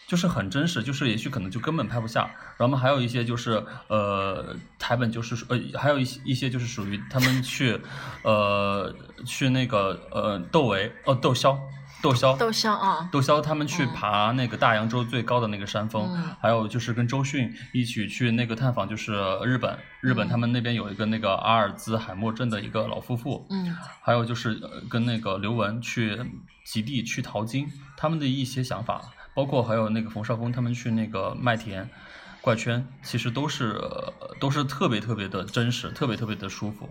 [0.06, 2.30] 就是很真实，就是也许可能就根本拍不下。
[2.58, 7.80] 然后还有一些就是呃台本就是呃还有一些一些就是属于他们去
[8.24, 11.58] 呃去那个呃窦唯哦窦骁
[12.02, 16.36] 窦骁窦骁啊，窦骁他们去嗯爬那个大洋洲最高的那个山峰，嗯。
[16.40, 19.12] 还有就是跟周迅一起去那个探访，就是
[19.44, 20.28] 日本，日本嗯。
[20.28, 23.74] 他们那边有一个那个阿尔兹海默症的一个老夫妇，嗯。
[24.02, 26.18] 还有就是呃跟那个刘雯去
[26.64, 29.00] 极地去淘金，他们的一些想法，
[29.32, 31.88] 包括还有那个冯绍峰他们去那个麦田。
[32.40, 36.90] 怪圈其实都是、呃都是特别特别的真实，特别特别的舒服，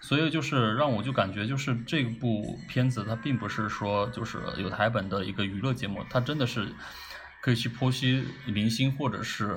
[0.00, 6.68] 所以就是让我就感觉就是这部片子它并不是说就是有台本的一个娱乐节目，它真的是
[7.46, 9.56] 可以去剖析明星或者是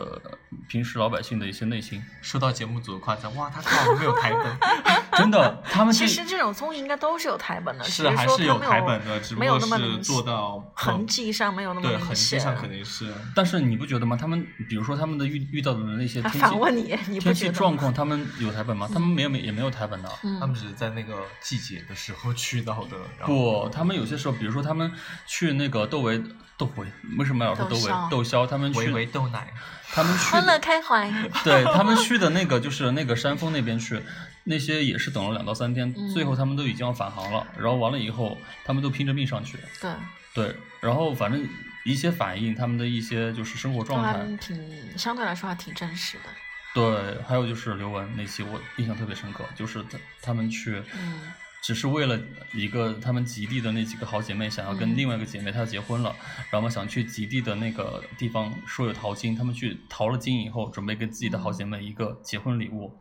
[0.67, 1.99] 平时老百姓的一些内心。
[2.21, 4.57] 受到节目组的夸赞，哇，他靠没有台本，
[5.17, 11.97] 真的，他们其实这种综艺应该都是有台本的，只是还是有台本的，只不过是那么明做到痕迹上没有那么对。
[11.97, 13.11] 痕迹上肯定是。
[13.33, 14.15] 但是你不觉得吗？
[14.15, 17.55] 他们比如说他们的遇遇到的那些他天气反问你，你不天觉得吗？
[17.55, 18.87] 气状况，他们有台本吗？
[18.93, 20.09] 他们没有没也没有台本的。
[20.21, 24.91] 嗯他们只是在那个季节的时候去到的，不，他们有些时候，比如说他们
[25.25, 26.21] 去那个窦唯
[26.59, 26.85] 窦唯，
[27.17, 28.45] 为什么要说窦唯窦骁？
[28.45, 29.51] 他们去维维豆奶，
[29.91, 31.09] 他们去欢乐开怀，
[31.43, 34.01] 对他们去的那个就是那个山峰那边去，
[34.43, 39.91] 那些也是等了两到三天，嗯最后他们都已经要返航了，然后完了以后，他们都拼着命上去，对，
[40.33, 41.47] 对，然后反正
[41.85, 46.29] 一些反应，他们的一些就是生活状态，挺相对来说还挺真实的。
[46.71, 51.21] 对，还有就是刘雯那期我印象特别深刻，就是他他们去，嗯
[51.69, 52.19] 只是为了
[52.51, 56.15] 一个他们极地的那几个好姐妹想要跟嗯另外一个姐妹她要结婚了，
[56.49, 62.91] 然后嘛想去极地的那个地方说有淘金，他们去淘了金以后，准备给自己的好姐妹一个结婚礼物。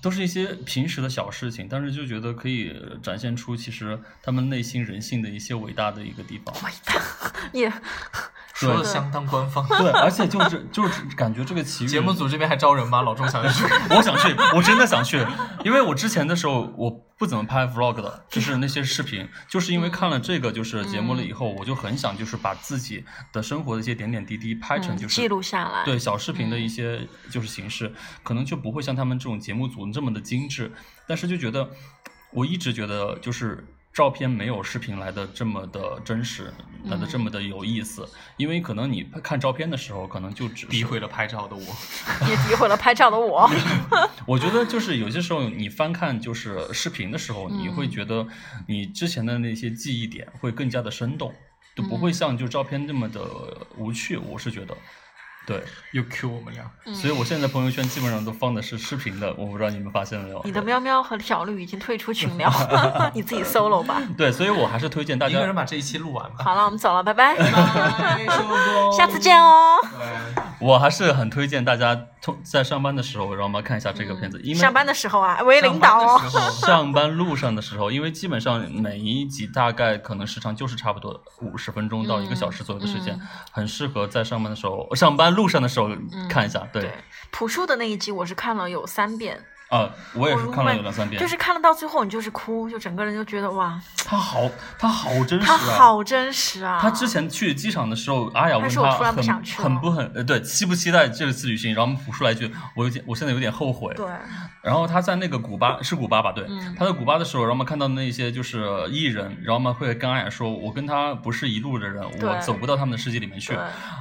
[0.00, 6.54] 都是一些平时的小事情，但是就觉得可以展现出其实他们内心人性的一些伟大的一个地方。
[6.64, 6.94] 伟大，
[7.52, 7.76] 也对
[8.66, 9.66] 说的相当官方。
[9.68, 13.02] 对，而且就是就是感觉这个奇遇节目组这边还招人吗？
[13.02, 13.64] 老钟想去。
[13.94, 15.24] 我想去，我真的想去，
[15.64, 25.84] 因为我之前的时候我不怎么拍 vlog 的，就是那些视频，就是因为看了这个就是节目了以后，我就很想就是把自己的生活的一些点点滴滴拍成就是、嗯记录下来。
[25.84, 27.92] 对小视频的一些就是形式，
[28.22, 30.72] 可能就不会像他们这种节目组这么的精致，
[31.06, 31.68] 但是就觉得
[32.32, 33.64] 我一直觉得就是。
[33.92, 36.52] 照片没有视频来的这么的真实，
[36.84, 41.62] 来的这么的有意思，因为可能你看照片的时候，可能就只诋毁了拍照的我，
[42.28, 43.50] 也诋毁了拍照的我。
[44.24, 48.26] 我觉得就是有些时候你翻看就是视频的时候，你会觉得
[48.68, 51.34] 你之前的那些记忆点会更加的生动，
[51.74, 53.20] 就不会像就照片那么的
[53.76, 54.16] 无趣。
[54.16, 54.76] 我是觉得，
[55.48, 56.70] 对，又 Q 我们俩。
[56.94, 60.42] 所以我现在朋友圈基本上都放的是视频的，我不知道你们发现了没有？
[60.44, 62.52] 你的喵喵和小绿已经退出群聊，
[63.14, 64.02] 你自己 solo 吧。
[64.18, 65.54] 对，所以我还是推荐大家一个人家。
[65.58, 66.44] 把这一期录完吧。
[66.44, 69.76] 好了，我们走了，拜拜，拜， 收工下次见哦。
[70.60, 76.20] 我还是很推荐大家通在上班的时候，让我们看一下这个片子，因为上班的时候啊，为领导哦。
[76.66, 83.20] 上班路上的时候，因为基本上每一集大概可能时长就是差不多五十分钟到一个小时左右的时间，嗯
[83.52, 85.88] 很适合在上班的时候、上班路上的时候
[86.28, 86.58] 看一下。
[86.72, 86.90] 对，对，
[87.30, 95.58] 朴树的那一集我是看了有三遍，啊，我也是看了有两三遍，就是看了到最后你就是哭，就整个人就觉得哇，他好，他好真实他啊。
[95.58, 96.78] 好真实啊。
[96.80, 103.92] 他之前去机场的时候，阿雅问他说我突然不很想去很不很呃对期不期待这次旅行，然后朴树来一句，我有点我现在有点后悔。
[103.94, 104.06] 对，
[104.62, 106.32] 然后他在那个古巴是古巴吧？
[106.32, 113.54] 对，嗯他在古巴的时候，然后我们看到那些就是艺人，然后我们会跟阿雅说，我跟他不是一路的人，我走不到他们的世界里面去，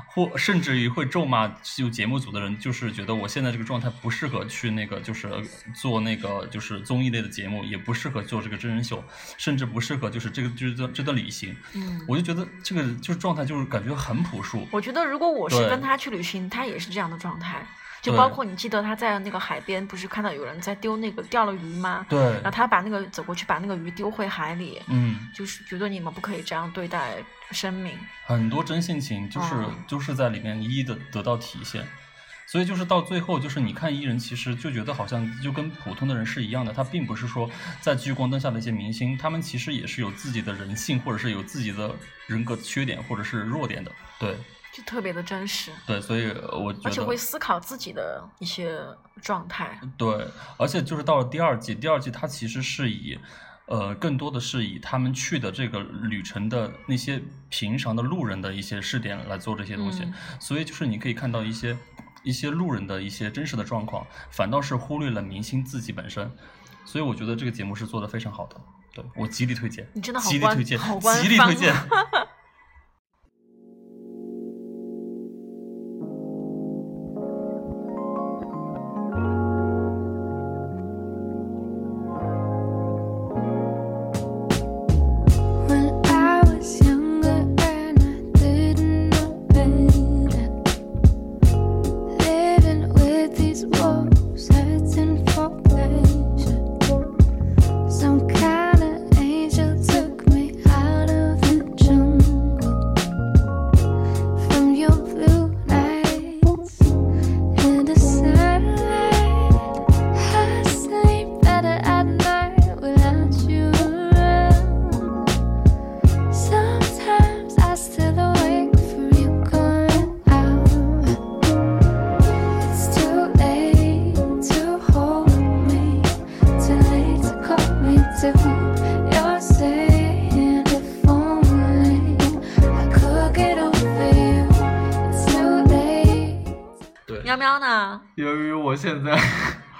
[0.07, 5.29] 或甚至于会咒骂就节目组的人，就是觉得我现在这个状态不适合去那个就是
[5.73, 9.03] 做那个就是综艺类的节目，也不适合做这个真人秀，
[9.37, 11.55] 甚至不适合就是这个就是这这段旅行。
[11.73, 12.01] 嗯。
[12.07, 14.67] 我就觉得这个就是状态就是感觉很朴素。
[14.71, 17.65] 我觉得如果我是跟他去旅行，他也是这样的状态。
[17.99, 22.05] 就包括你记得他在那个海边，不是看到有人在丢那个钓了鱼吗？
[22.07, 27.15] 对然后他把那个走过去，把那个鱼丢回海里，嗯，就是觉得你们不可以这样对待
[27.51, 27.97] 生命。
[28.25, 31.85] 很多真性情就是、嗯就是在里面一一的得到体现，
[32.47, 37.49] 所以就是到最后，就是你看艺人，其实就觉得好像就跟普通的人是一样的，他并不是说
[37.81, 41.93] 在聚光灯下的一些明星，他们其实也是有自己的人性，或者是有自己的
[42.25, 44.33] 人格缺点或者是弱点的，对
[44.73, 48.79] 就特别的真实，对，所以呃我觉得而且会思考自己的一些
[49.21, 49.79] 状态。
[49.97, 53.19] 对，而且就是到了第二季，第二季它其实是以。
[53.69, 61.77] 呃，更多的是以他们去的这个旅程的那些平常的路人的一些试点来做这些东西，嗯所以就是你可以看到一些
[62.27, 66.29] 一些路人的一些真实的状况，反倒是忽略了明星自己本身，
[66.83, 68.59] 所以我觉得这个节目是做的非常好的，
[68.93, 71.73] 对我极力推荐，你真的好极力推荐，好极力推荐。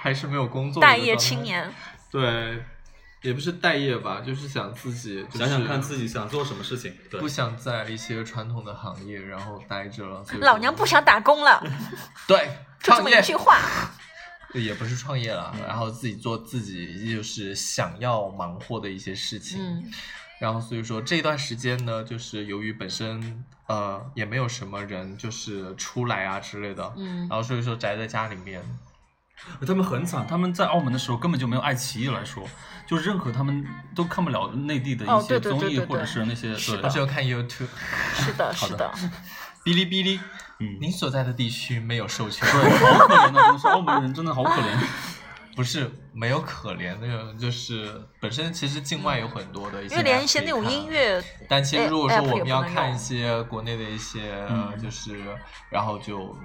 [0.08, 1.70] 还是没有工作，待业青，年，
[2.10, 2.64] 对，
[3.20, 6.96] 也不是待业吧，就是想自己、就是、想想看自己想做什么事情。
[7.10, 10.24] 对不想在一些传统的行业然后待着了。
[10.24, 11.62] 所以老娘不想打工了，
[12.26, 12.38] 对
[12.82, 13.58] 就这创业么一句话。
[14.54, 19.58] 也不是创业了，然后自己做自己就是想要忙活的一些事情。
[19.62, 19.92] 嗯
[20.40, 28.62] 然后所以说这段时间呢，就是由于本身呃也没有什么人就是出来啊之类的，嗯然后所以说宅在家里面，
[29.66, 32.42] 他们很惨，他们在澳门的时候根本就没有爱奇艺来说，
[32.86, 33.64] 就任何他们
[33.94, 37.68] 都看不了内地的一些综艺或者是那些对只有看 YouTube、
[38.14, 38.92] 是的，好的是的，
[39.64, 40.20] 哔哩哔哩。
[40.60, 44.76] 嗯您所在的地区没有授权，对，好可怜的，真的是澳门人真的好可怜。
[45.54, 50.86] 不是没有可怜那种，就是本身其实境外有很多的一些，因为连一些那种音。
[50.86, 55.16] 乐，但其实如果说我们要看一些国内的一些，嗯就是
[55.70, 56.36] 然后就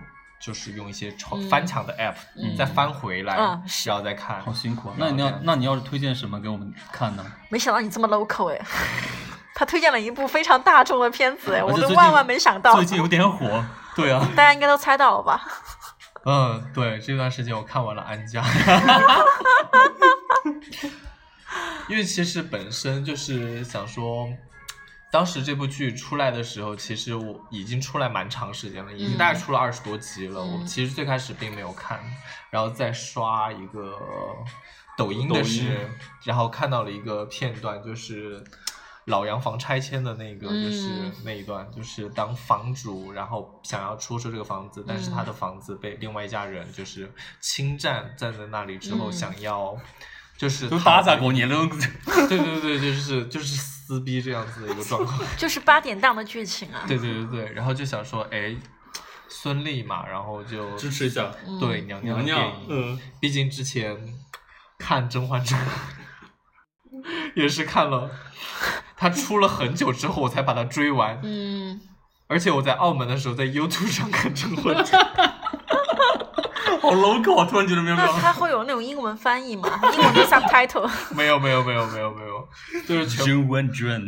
[0.46, 1.16] 就是用一些
[1.50, 3.64] 翻墙的 app，嗯再翻回来，然
[3.96, 4.41] 后再看。
[4.41, 4.96] 好辛苦啊！
[4.98, 7.26] 那你要，那你要是推荐什么给我们看呢？
[7.48, 8.60] 没想到你这么 local 哎。
[9.56, 12.76] 他推荐了一部非常大众的片子哎，我都万万没想到。
[12.76, 13.64] 最近有点火。
[13.96, 15.41] 对啊，大家应该都猜到了吧？
[16.26, 18.41] 嗯，对，这段时间我看完了《安家》，
[21.88, 24.28] 因为其实本身就是想说，
[25.14, 30.41] 当时这部剧出来的时候，其实我已经出来蛮长时间了，已经嗯大概出了二十多集了。
[30.41, 32.03] 嗯我其实最开始并没有看，
[32.49, 33.95] 然后再刷一个
[34.97, 35.88] 抖音的时，
[36.24, 38.43] 然后看到了一个片段，就是。
[39.07, 47.11] 老洋房拆迁的那个，就是嗯那一段，就是当房主，然后想要出售这个房子，但是他的嗯房子被另外一家人就是
[47.41, 49.78] 侵占，站在那里之后嗯想要，
[50.38, 51.68] 就是都讨打咋过年了。
[52.28, 55.20] 对对对，就是就是撕逼这样子的一个状况。
[55.38, 56.84] 就是八点档的剧情啊。
[56.88, 58.56] 对对对对，然后就想说，哎，
[59.30, 63.96] 孙俪嘛，然后就支持一下嗯对娘娘娘娘电影，嗯，毕竟之前
[64.78, 65.62] 看《甄嬛传》
[67.36, 68.10] 也是看了，
[68.96, 71.82] 它出了很久之后我才把它追完，嗯，
[72.28, 75.04] 而且我在澳门的时候在 YouTube 上看《甄嬛传》。
[76.84, 77.46] 好 local 啊！
[77.50, 78.08] 突然觉得没有没有。
[78.12, 79.70] 那它会有那种英文翻译吗？
[79.94, 80.90] 英文的 subtitle。
[81.16, 82.48] 没有没有没有没有没有，
[82.88, 84.02] 就是全甄嬛传，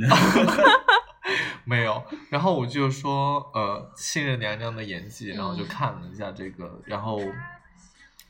[1.66, 2.04] 没有。
[2.30, 7.20] 然后我就说，呃，信任娘娘的演技，然后就嗯看了一下这个，然后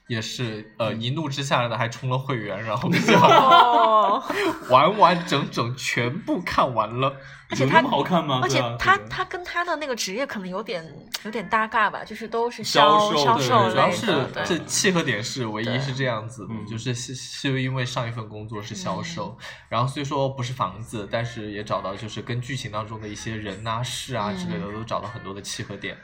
[0.07, 4.23] 也是呃一怒之下的还充了会员，然后 就哦，
[4.69, 7.15] 完完整整全部看完了。
[7.47, 8.39] 而且他那么好看吗？
[8.41, 10.83] 而且他他跟他的那个职业可能有点
[11.25, 19.37] 有点搭嘎吧，就是都是销销售销售对类主要是，这，契合点是唯一是这样子就是是是因为上一份工作是销售，
[19.69, 25.95] 然后虽说不是房子，但是也找到就是跟剧情当中的一些人呐、事啊之类的，都找到很多的契合点。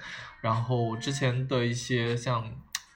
[0.41, 2.43] 然后之前的一些像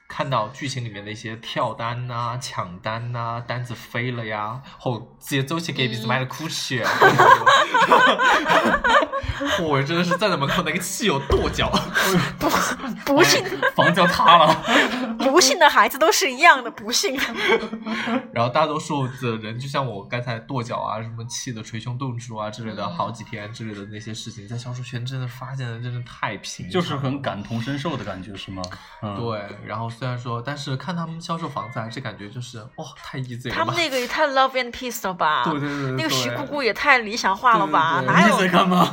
[0.08, 6.86] 看到剧情里面的一些跳单呐、抢单呐、单子飞了呀，后直接走起给鼻子买了哭血。
[9.60, 11.70] 我真的是站在门口，那个气有跺脚。
[13.04, 13.44] 不幸
[13.74, 14.62] 房子要塌了。
[15.18, 17.18] 不幸的孩子都是一样的，不幸。
[18.32, 28.62] 然后大多数的人，就像我刚才跺脚啊、什么气的捶胸顿足啊之类的，嗯好几天之类的那些事情，在销售圈真的发现的真的太平就是很感同身受的感觉，是吗？
[29.02, 29.44] 嗯，对。
[29.66, 33.54] 然后虽然说，但是看他们销售房子，还是感觉就是哇，太 easy 了。
[33.54, 35.44] 他们那个也太 love and peace 了吧？
[35.44, 38.00] 对对对对那个徐姑姑也太理想化了吧？
[38.00, 38.36] 对对对哪有？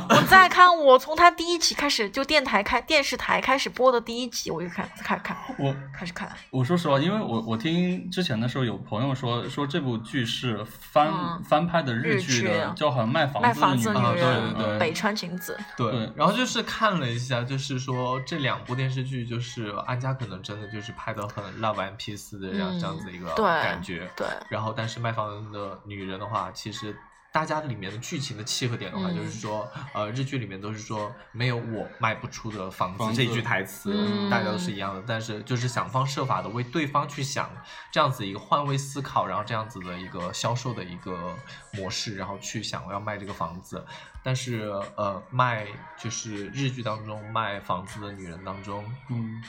[0.08, 6.30] 我在看，我从他第一集开始，就电台开电视台开始播的第一集，我就看开始看我开始看。
[6.50, 24.10] 我说实话，因为我我听之前的时候有朋友说说这部剧是翻、嗯翻拍的日日剧剧的，叫好像卖房子卖房子的女人，的女人，啊对对对北川景子，对对，然后就是看了一下，就是说这两部电视剧，就是安家可能真的就是拍的很 love and peace 的这样、嗯这样子一个感觉。
[24.16, 26.96] 对，然后，但是卖房的女人的话，其实
[27.32, 35.02] 大家里面的剧情的契合点的话，嗯就是说，呃，日剧里面都是说没有我卖不出的房子房子这一句台词，嗯大家都是一样的。
[35.06, 37.50] 但是就是想方设法的为对方去想
[37.90, 41.34] 这样子一个换位思考，然后这样子的一个销售的一个
[41.72, 43.84] 模式，然后去想要卖这个房子。
[44.22, 45.66] 但是呃，卖
[45.98, 49.42] 就是日剧当中卖房子的女人当中，嗯，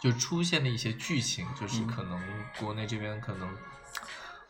[0.00, 2.20] 就出现的一些剧情，就是嗯可能
[2.58, 3.48] 国内这边可能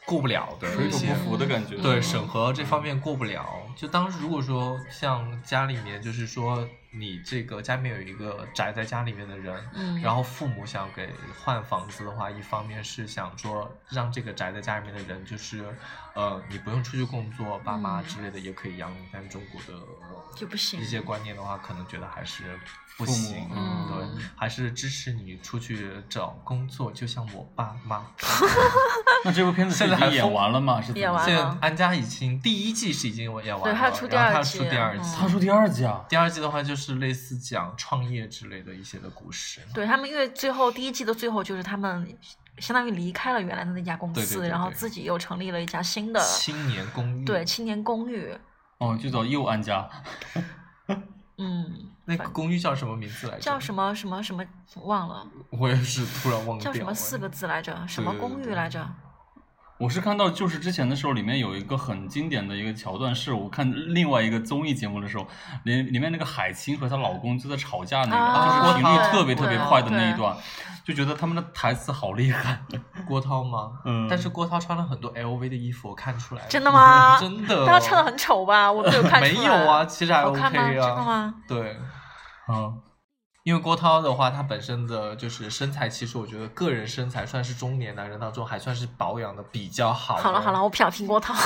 [0.06, 1.76] 过不了的一些不服的感觉。
[1.76, 3.46] 对嗯审核这方面过不了。
[3.76, 11.10] 就当时如果说像家里面就是说你这个家里面有一个宅在家里面的人，嗯然后父母想给
[11.44, 15.64] 换房子的话，一方面是想说让这个宅在家里面的人，就是
[16.14, 19.80] 呃，你不用出去工作，爸妈嗯之类的也可以养你，但中国的
[20.34, 22.58] 就不行一些观念的话，可能觉得还是
[22.96, 28.06] 不行，嗯对，还是支持你出去找工作，就像我爸妈。
[29.24, 30.80] 那这部片子现在还演完了吗？
[30.80, 35.02] 是怎么演完现在安家已经第一季是已经演完了，对还要出第然后他要二季出第二季。
[35.02, 39.60] 嗯他出第二季啊，第二季的话就是类似讲创业之类的一些的故事。
[39.74, 42.18] 对他们，因为最后第一季的最后就是他们
[42.58, 48.36] 相当于离开了原来的那家公司，对对对对然后自己又成立了一家新的青年公寓，对青年公寓。
[48.78, 49.88] 哦，就叫又安家，
[51.36, 53.40] 嗯， 那个公寓叫什么名字来着？
[53.40, 54.44] 叫什么什么什么
[54.84, 56.72] 忘了，我也是突然忘掉了。
[56.72, 57.86] 叫什么四个字来着？
[57.88, 58.88] 什么公寓来着？
[59.78, 65.26] 我是看到就是之前的时候，里面有一个很经典的一个桥段，是我看另外一个综艺节目的时候，
[65.62, 70.36] 里里面那个海清和她老公就在吵架那个，啊就是频率特别特别快的那一段，
[70.84, 72.60] 就觉得他们的台词好厉害。
[73.06, 73.70] 郭涛吗？
[73.84, 76.48] 嗯但是郭涛穿了很多 LV 的衣服，我看出来了。
[76.48, 77.18] 真的吗？
[77.22, 77.64] 真的。
[77.64, 78.70] 但他穿的很丑吧？
[78.72, 79.32] 我没有看出来。
[79.32, 80.40] 没有啊，其实还好 OK？
[80.40, 80.50] 啊。
[80.50, 81.34] 真的吗？
[81.46, 81.76] 对，
[82.48, 82.80] 嗯，
[83.48, 90.22] 因为郭涛的话，他本身的就是身材，其实我觉得个人身材算是中年男人当中还算是保养的比较好的。
[90.22, 91.32] 好了好了，我不想听郭涛，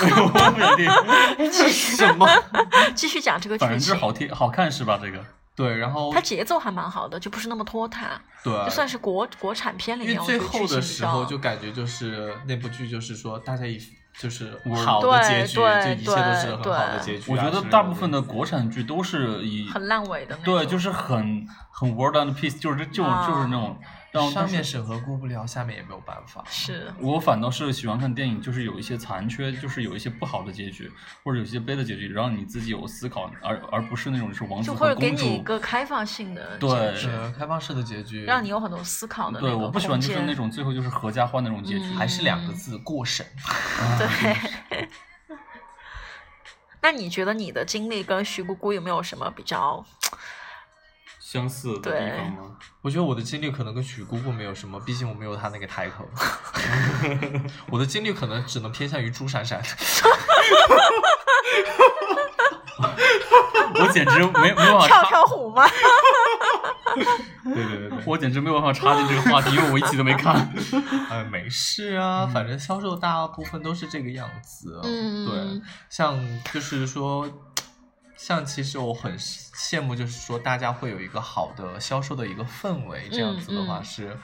[1.70, 2.26] 什么？
[2.96, 3.94] 继续讲这个反正剧情。
[3.94, 4.98] 就是好听好看是吧？
[5.00, 5.24] 这个
[5.54, 13.78] 对，然后他节奏还蛮好的，就不是那么拖沓，对，就算是国国产片里面，因为最后的时候就感觉就是那部剧就是说大家一
[14.18, 17.34] 就是好的结局，就对一切都是很好的结局啊。
[17.34, 20.36] 我觉得大部分的国产剧都是以很烂尾的。
[20.44, 23.76] 对，就是很很 word on piece，就是就啊就是那种
[24.12, 26.44] 让上面审核过不了，下面也没有办法。
[26.48, 30.92] 是我反倒是喜欢看电影，就是有一些残缺，就是有一些不好的结局，
[31.24, 35.42] 或者有些悲的结局，让你自己有思考，而而不是那种就是王子就会和公主给你一。
[35.42, 43.26] 个开放性的对结局是开放式的结局，让你有很多思考的那对，我不喜欢就是那种最后就是合家欢那种结局，嗯还是两个字过审。
[43.98, 44.86] 对。
[46.84, 49.84] 那你觉得你的经历跟徐姑姑有没有什么比较？
[51.32, 52.50] 相似的地方吗？
[52.82, 56.06] 我觉得我的经历可能跟许姑姑没有什么，毕竟我没有她那个抬头。
[57.72, 59.62] 我的经历可能只能偏向于朱闪闪。
[63.74, 65.64] 我简直没没有办法跳插，跳虎吗？
[67.44, 70.52] 对对对对，我简直没有办法插进这个话题，因为我一集都没看。
[71.08, 74.78] 哎，没事啊，反正销售大部分都是这个样子。
[74.84, 76.18] 嗯对，像
[76.52, 77.26] 就是说，
[78.24, 83.84] 像其实我很羡慕，就是说大家会有一个好的销售的一个氛围，这样子的话嗯。
[83.84, 84.16] 是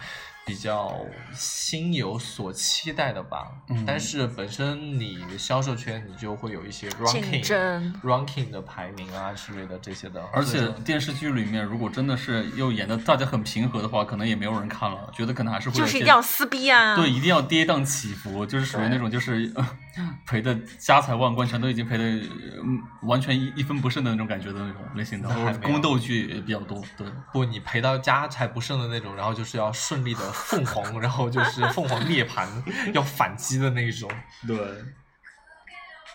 [0.49, 0.97] 比较
[1.33, 3.47] 心有所期待的吧。
[3.69, 16.97] 嗯但是本身你销售圈你就会有一些 ranking 争 ranking 的排名啊之类的这些的，而且电视剧里面，如果真的是又演的大家很平和的话，可能也没有人看了，觉得可能还是会就是一定要撕逼啊！
[16.97, 19.69] 对，一定要跌宕起伏，就是属于那种就是呃
[20.27, 26.83] 赔的家财万贯，全都已经赔的、嗯、完全一一分不剩的那种感觉的那种类型的，宫斗剧也比较多。
[26.97, 32.47] 对，不，你赔到家财不剩的那种，然后就是要顺利的凤凰，然后就是凤凰涅槃，
[32.93, 34.11] 要反击的那种。
[34.47, 34.57] 对，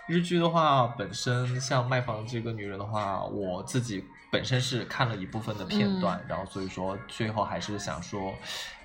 [0.08, 8.34] 日剧的话，本身像卖房这个女人的话，我自己本身是看了一部分的片段，然后所以说最后还是想说，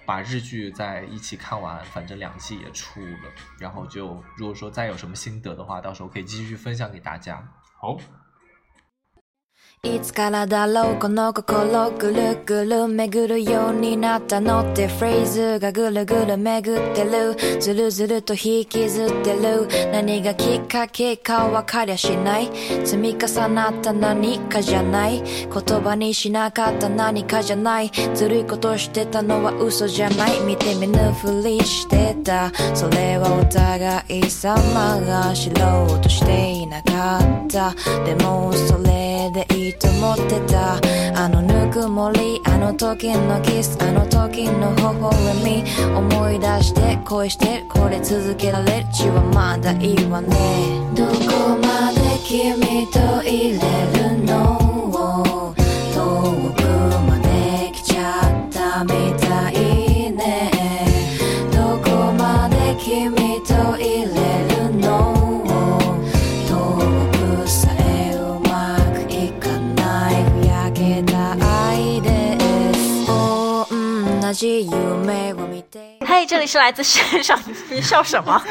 [0.05, 7.47] 把日剧在一起看完，反正两季也出了，然后就如果说再有什么心得的话，到时候可以继续分享给大家。
[7.80, 7.97] 好，
[9.85, 17.61] いつからだろうこの心ぐるぐる巡るようになったのってフレーズがぐるぐる巡ってる。
[17.61, 19.68] ずるずると引きずってる。
[19.93, 22.51] 何がきっかけかわかりゃしない。
[22.85, 25.22] 積み重なった何かじゃない。
[25.22, 27.93] 言葉にしなかった何かじゃない。
[28.14, 30.41] ずるいことしてたのは嘘じゃない。
[30.41, 32.53] 見て見ぬふりしてた。
[32.74, 34.57] それはお互い様
[35.03, 37.74] が知ろうとしていなかった。
[38.05, 40.79] でもそれでいいと思ってた。
[41.14, 45.64] あのぬくもりあの時のキスあの時の微笑み。
[45.97, 50.29] 思い出して恋してこれ続けられる血はまだいいわね。
[50.95, 51.12] どこ
[51.61, 53.61] まで君といれ
[53.99, 54.57] るの
[54.93, 55.55] を？
[55.95, 56.62] 遠く
[57.07, 59.28] まで来ちゃったみたい。
[74.28, 78.41] た愛です同じ夢を見て嘿 嘿，这里是来自线上，你笑什么？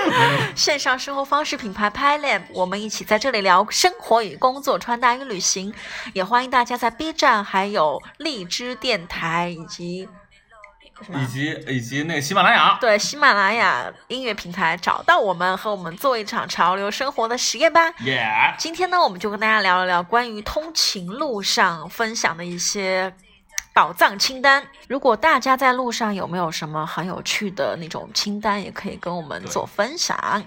[0.55, 5.73] 线上生活方式品牌 PiLab，我们一起在这里聊生活与工作、穿搭与旅行，
[6.13, 10.07] 也欢迎大家在 B 站、还有荔枝电台以及
[11.13, 17.93] 以及以及那个喜马拉雅，对喜马拉雅音乐平台找到我们，和我们做一场潮流生活的实验吧。
[18.01, 23.13] 耶、今天呢，我们就跟大家聊一聊关于通勤路上分享的一些
[23.72, 24.66] 宝藏清单。
[24.86, 30.44] 如果大家在路上有没有什么很有趣的那种清单，也可以跟我们做分享。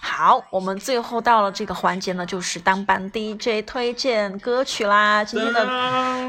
[0.00, 5.22] 好，我们最后到了这个环节呢，就是当班 DJ 推荐歌曲啦。
[5.22, 5.66] 今天的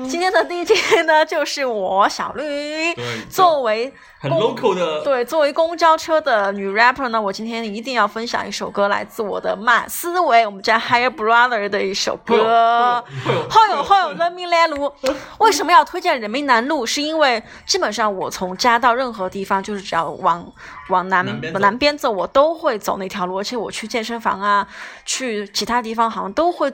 [0.08, 2.94] 今天的 DJ 呢，就是我小绿。
[2.96, 13.04] 对作为很 local 的，对，作为公交车的女 rapper 呢，我今天一定要分享一首歌，来自我的马思唯，我们家 Higher Brother 的一首歌。
[13.50, 14.92] 后有后有人民南路，
[15.40, 16.86] 为什么要推荐人民南路？
[16.86, 20.46] 是因为基本上我从家到任何地方，就是只要往
[20.90, 24.68] 往南南边走南边走，我都会走那条路，而且我去健身房啊，
[25.06, 26.72] 去其他地方好像都会，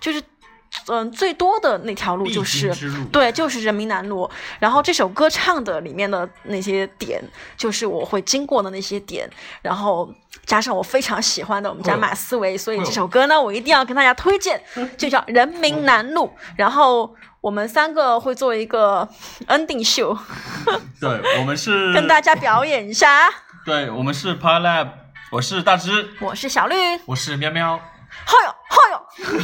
[0.00, 0.22] 就是。
[0.88, 4.28] 嗯，最多的那条路就是路对，就是人民南路。
[4.58, 7.22] 然后这首歌唱的里面的那些点，
[7.56, 9.28] 就是我会经过的那些点，
[9.60, 10.12] 然后
[10.46, 14.62] 加上我非常喜欢的我们家马思唯，所以这首歌呢，我一定要跟大家推荐，
[14.96, 16.26] 就叫《人民南路》。
[16.56, 19.08] 然后我们三个会做一个
[19.48, 20.16] ending 秀，
[21.00, 23.30] 对，我们是跟大家表演一下。
[23.64, 24.88] 对，我们是 PiLab，
[25.30, 26.74] 我是大芝，我是小绿，
[27.06, 27.78] 我是喵喵，
[28.24, 29.42] 后哟后哟。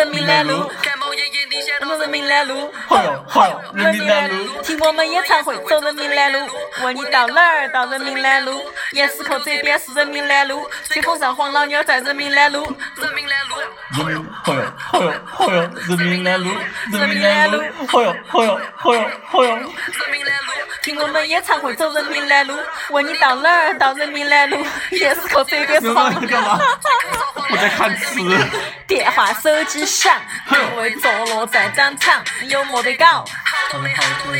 [0.00, 6.38] 人民南路，感冒也也领先到人民南路，后有后有人民南路，听我们演唱会走人民南路，
[6.82, 7.68] 问你到哪儿？
[7.68, 8.58] 到人民南路。
[8.92, 12.62] 盐市口这边是人民南路，吹风上黄老妞在人民南路。
[12.96, 13.56] 人民南路，
[13.98, 16.48] 人民后有后有后有人民南路，
[16.92, 19.54] 人民南路，后有后有后有后有。
[19.54, 19.60] 人
[20.10, 22.56] 民南路，听我们演唱会走人民南路，
[22.88, 23.78] 问你到哪儿？
[23.78, 24.56] 到人民南路。
[24.92, 26.38] 盐市口这边是黄老妞。
[27.52, 28.20] 我在看词，
[28.90, 30.12] 电话手机响，
[30.50, 33.24] 因为坐落在当场，有没得搞？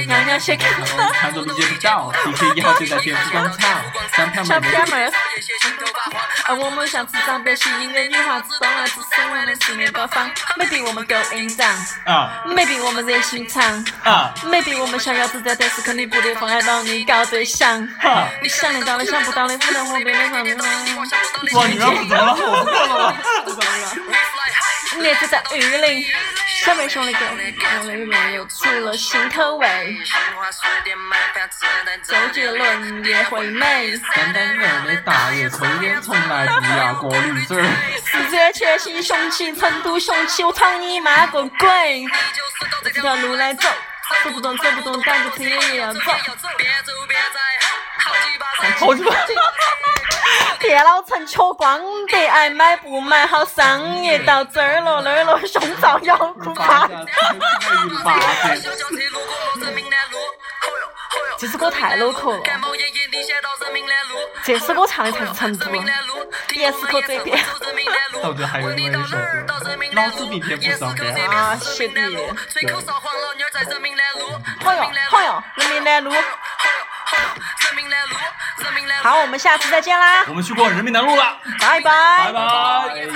[0.08, 0.72] 娘娘先看。
[1.12, 3.80] 看着理解不到，地铁一号就在天府广场，
[4.12, 6.20] 三票小妹偏门儿，也些心头发慌。
[6.46, 10.28] 而我们像纸张被吸引的女孩子，当来自生活的四面八方。
[10.58, 11.76] Maybe 我们 going down，
[12.12, 13.62] 啊 maybe 我们热心肠
[14.02, 17.86] 啊，maybe 我们想要自在，但是肯定不得妨碍到你搞对象。
[18.00, 18.26] 哈！
[18.42, 20.58] 你想得到的，想不到的，不能往别人上面。
[20.58, 22.34] 哇，你让我怎么了？
[22.34, 22.64] 我
[23.44, 23.96] 不看了
[24.96, 25.02] 吗？
[25.02, 26.04] 列子在玉林，
[26.64, 29.96] 小妹兄弟给我的面又出了新口味。
[32.02, 37.64] 周杰伦也会美，三单元的大爷抽烟从来不要过驴子儿。
[38.04, 42.04] 四川全新雄起，成都雄起，我操你妈个鬼！
[42.82, 43.68] 这条路来走，
[44.24, 46.00] 走不动走不动，赶着车也要走。
[48.78, 49.14] 好鸡巴！
[50.58, 56.88] 电脑城缺光的，爱买不买好商业，到这儿了那儿了，胸罩要哭怕。
[61.38, 62.42] 这首歌太 local 了，
[64.44, 65.70] 这首歌唱的才是成都。
[66.54, 67.38] 盐市口这边
[68.22, 69.22] 我觉得还有另外一首歌，
[69.94, 71.14] 老子明天不上班。
[71.30, 71.94] 啊，谢弟。
[74.62, 76.12] 好哟好哟，人民南路。
[79.02, 82.32] 好，我们下次再见啦，我们去逛人民南路了，拜拜拜。
[82.32, 83.06] 拜。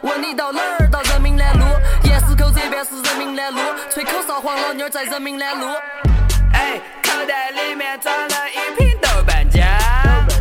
[0.00, 0.88] 问你到哪儿？
[0.90, 1.66] 到人民南路。
[2.04, 5.66] 盐市口这边是人民南路，吹口哨黄老妞在人民南路。
[6.52, 9.64] 哎，口袋里面装了一瓶豆瓣酱。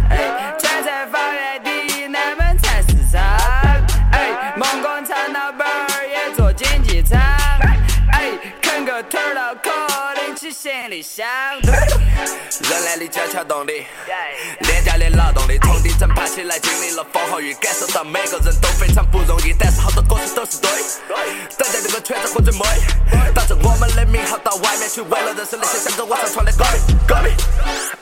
[0.09, 3.21] 哎，站在方圆第一南门菜市场。
[4.11, 7.19] 哎，梦工厂老板儿也做经济舱。
[8.11, 8.31] 哎，
[8.61, 9.71] 啃个腿儿脑壳，
[10.15, 11.25] 拎起行李箱。
[12.69, 13.85] 人来力加强动力，
[14.59, 19.53] 廉价的劳动力从底层爬起来，经历了风和雨，感受到每个人都非常不容易。
[19.57, 20.69] 但是好多歌词都是对，
[21.57, 27.31] 等待这个圈子混最美，打着我们的名号到外面去，为了认识那些想着我上传的歌迷歌迷。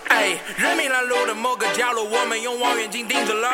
[0.07, 3.49] 哎，人民南路的某个角落，我们用望远镜盯着楼。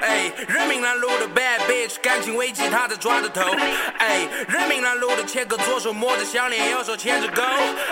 [0.00, 3.42] 哎，人民南路的 bad bitch 感情危机，他在抓着头。
[3.98, 7.42] 哎，人民南路的切割左手摸着项链，右手牵着狗。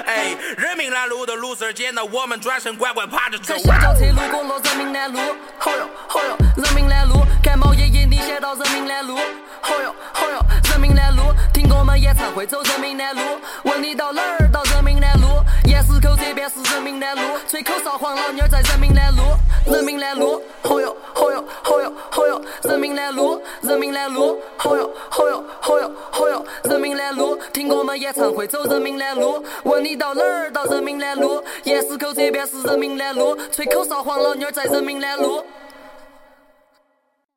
[0.06, 3.58] 哎，人民南路的 loser 见到我们转身乖乖趴着走在。
[3.58, 5.18] 小轿车路过了人民南路，
[5.58, 9.16] 吼哟吼哟，人民南路，感冒也也领先到人民南路，
[9.60, 13.22] 吼哟吼哟，人民南路，听我们演唱会走人民南路，
[13.64, 14.48] 问你到哪儿？
[14.52, 14.62] 到，
[16.20, 19.22] 这边是人民南路，吹口哨黄老妞在人民南路，
[19.66, 23.08] 人民南路，吼哟吼哟吼哟吼哟，人民南。
[23.08, 29.42] 路，人民南路，吼哟吼哟吼哟吼哟，人民南路，听我们演唱会走人民南路。
[29.64, 30.50] 问你到哪儿？
[30.52, 31.42] 到人民南路。
[31.64, 35.42] 盐市口这边是人民南路，吹口哨黄老妞在人民南路。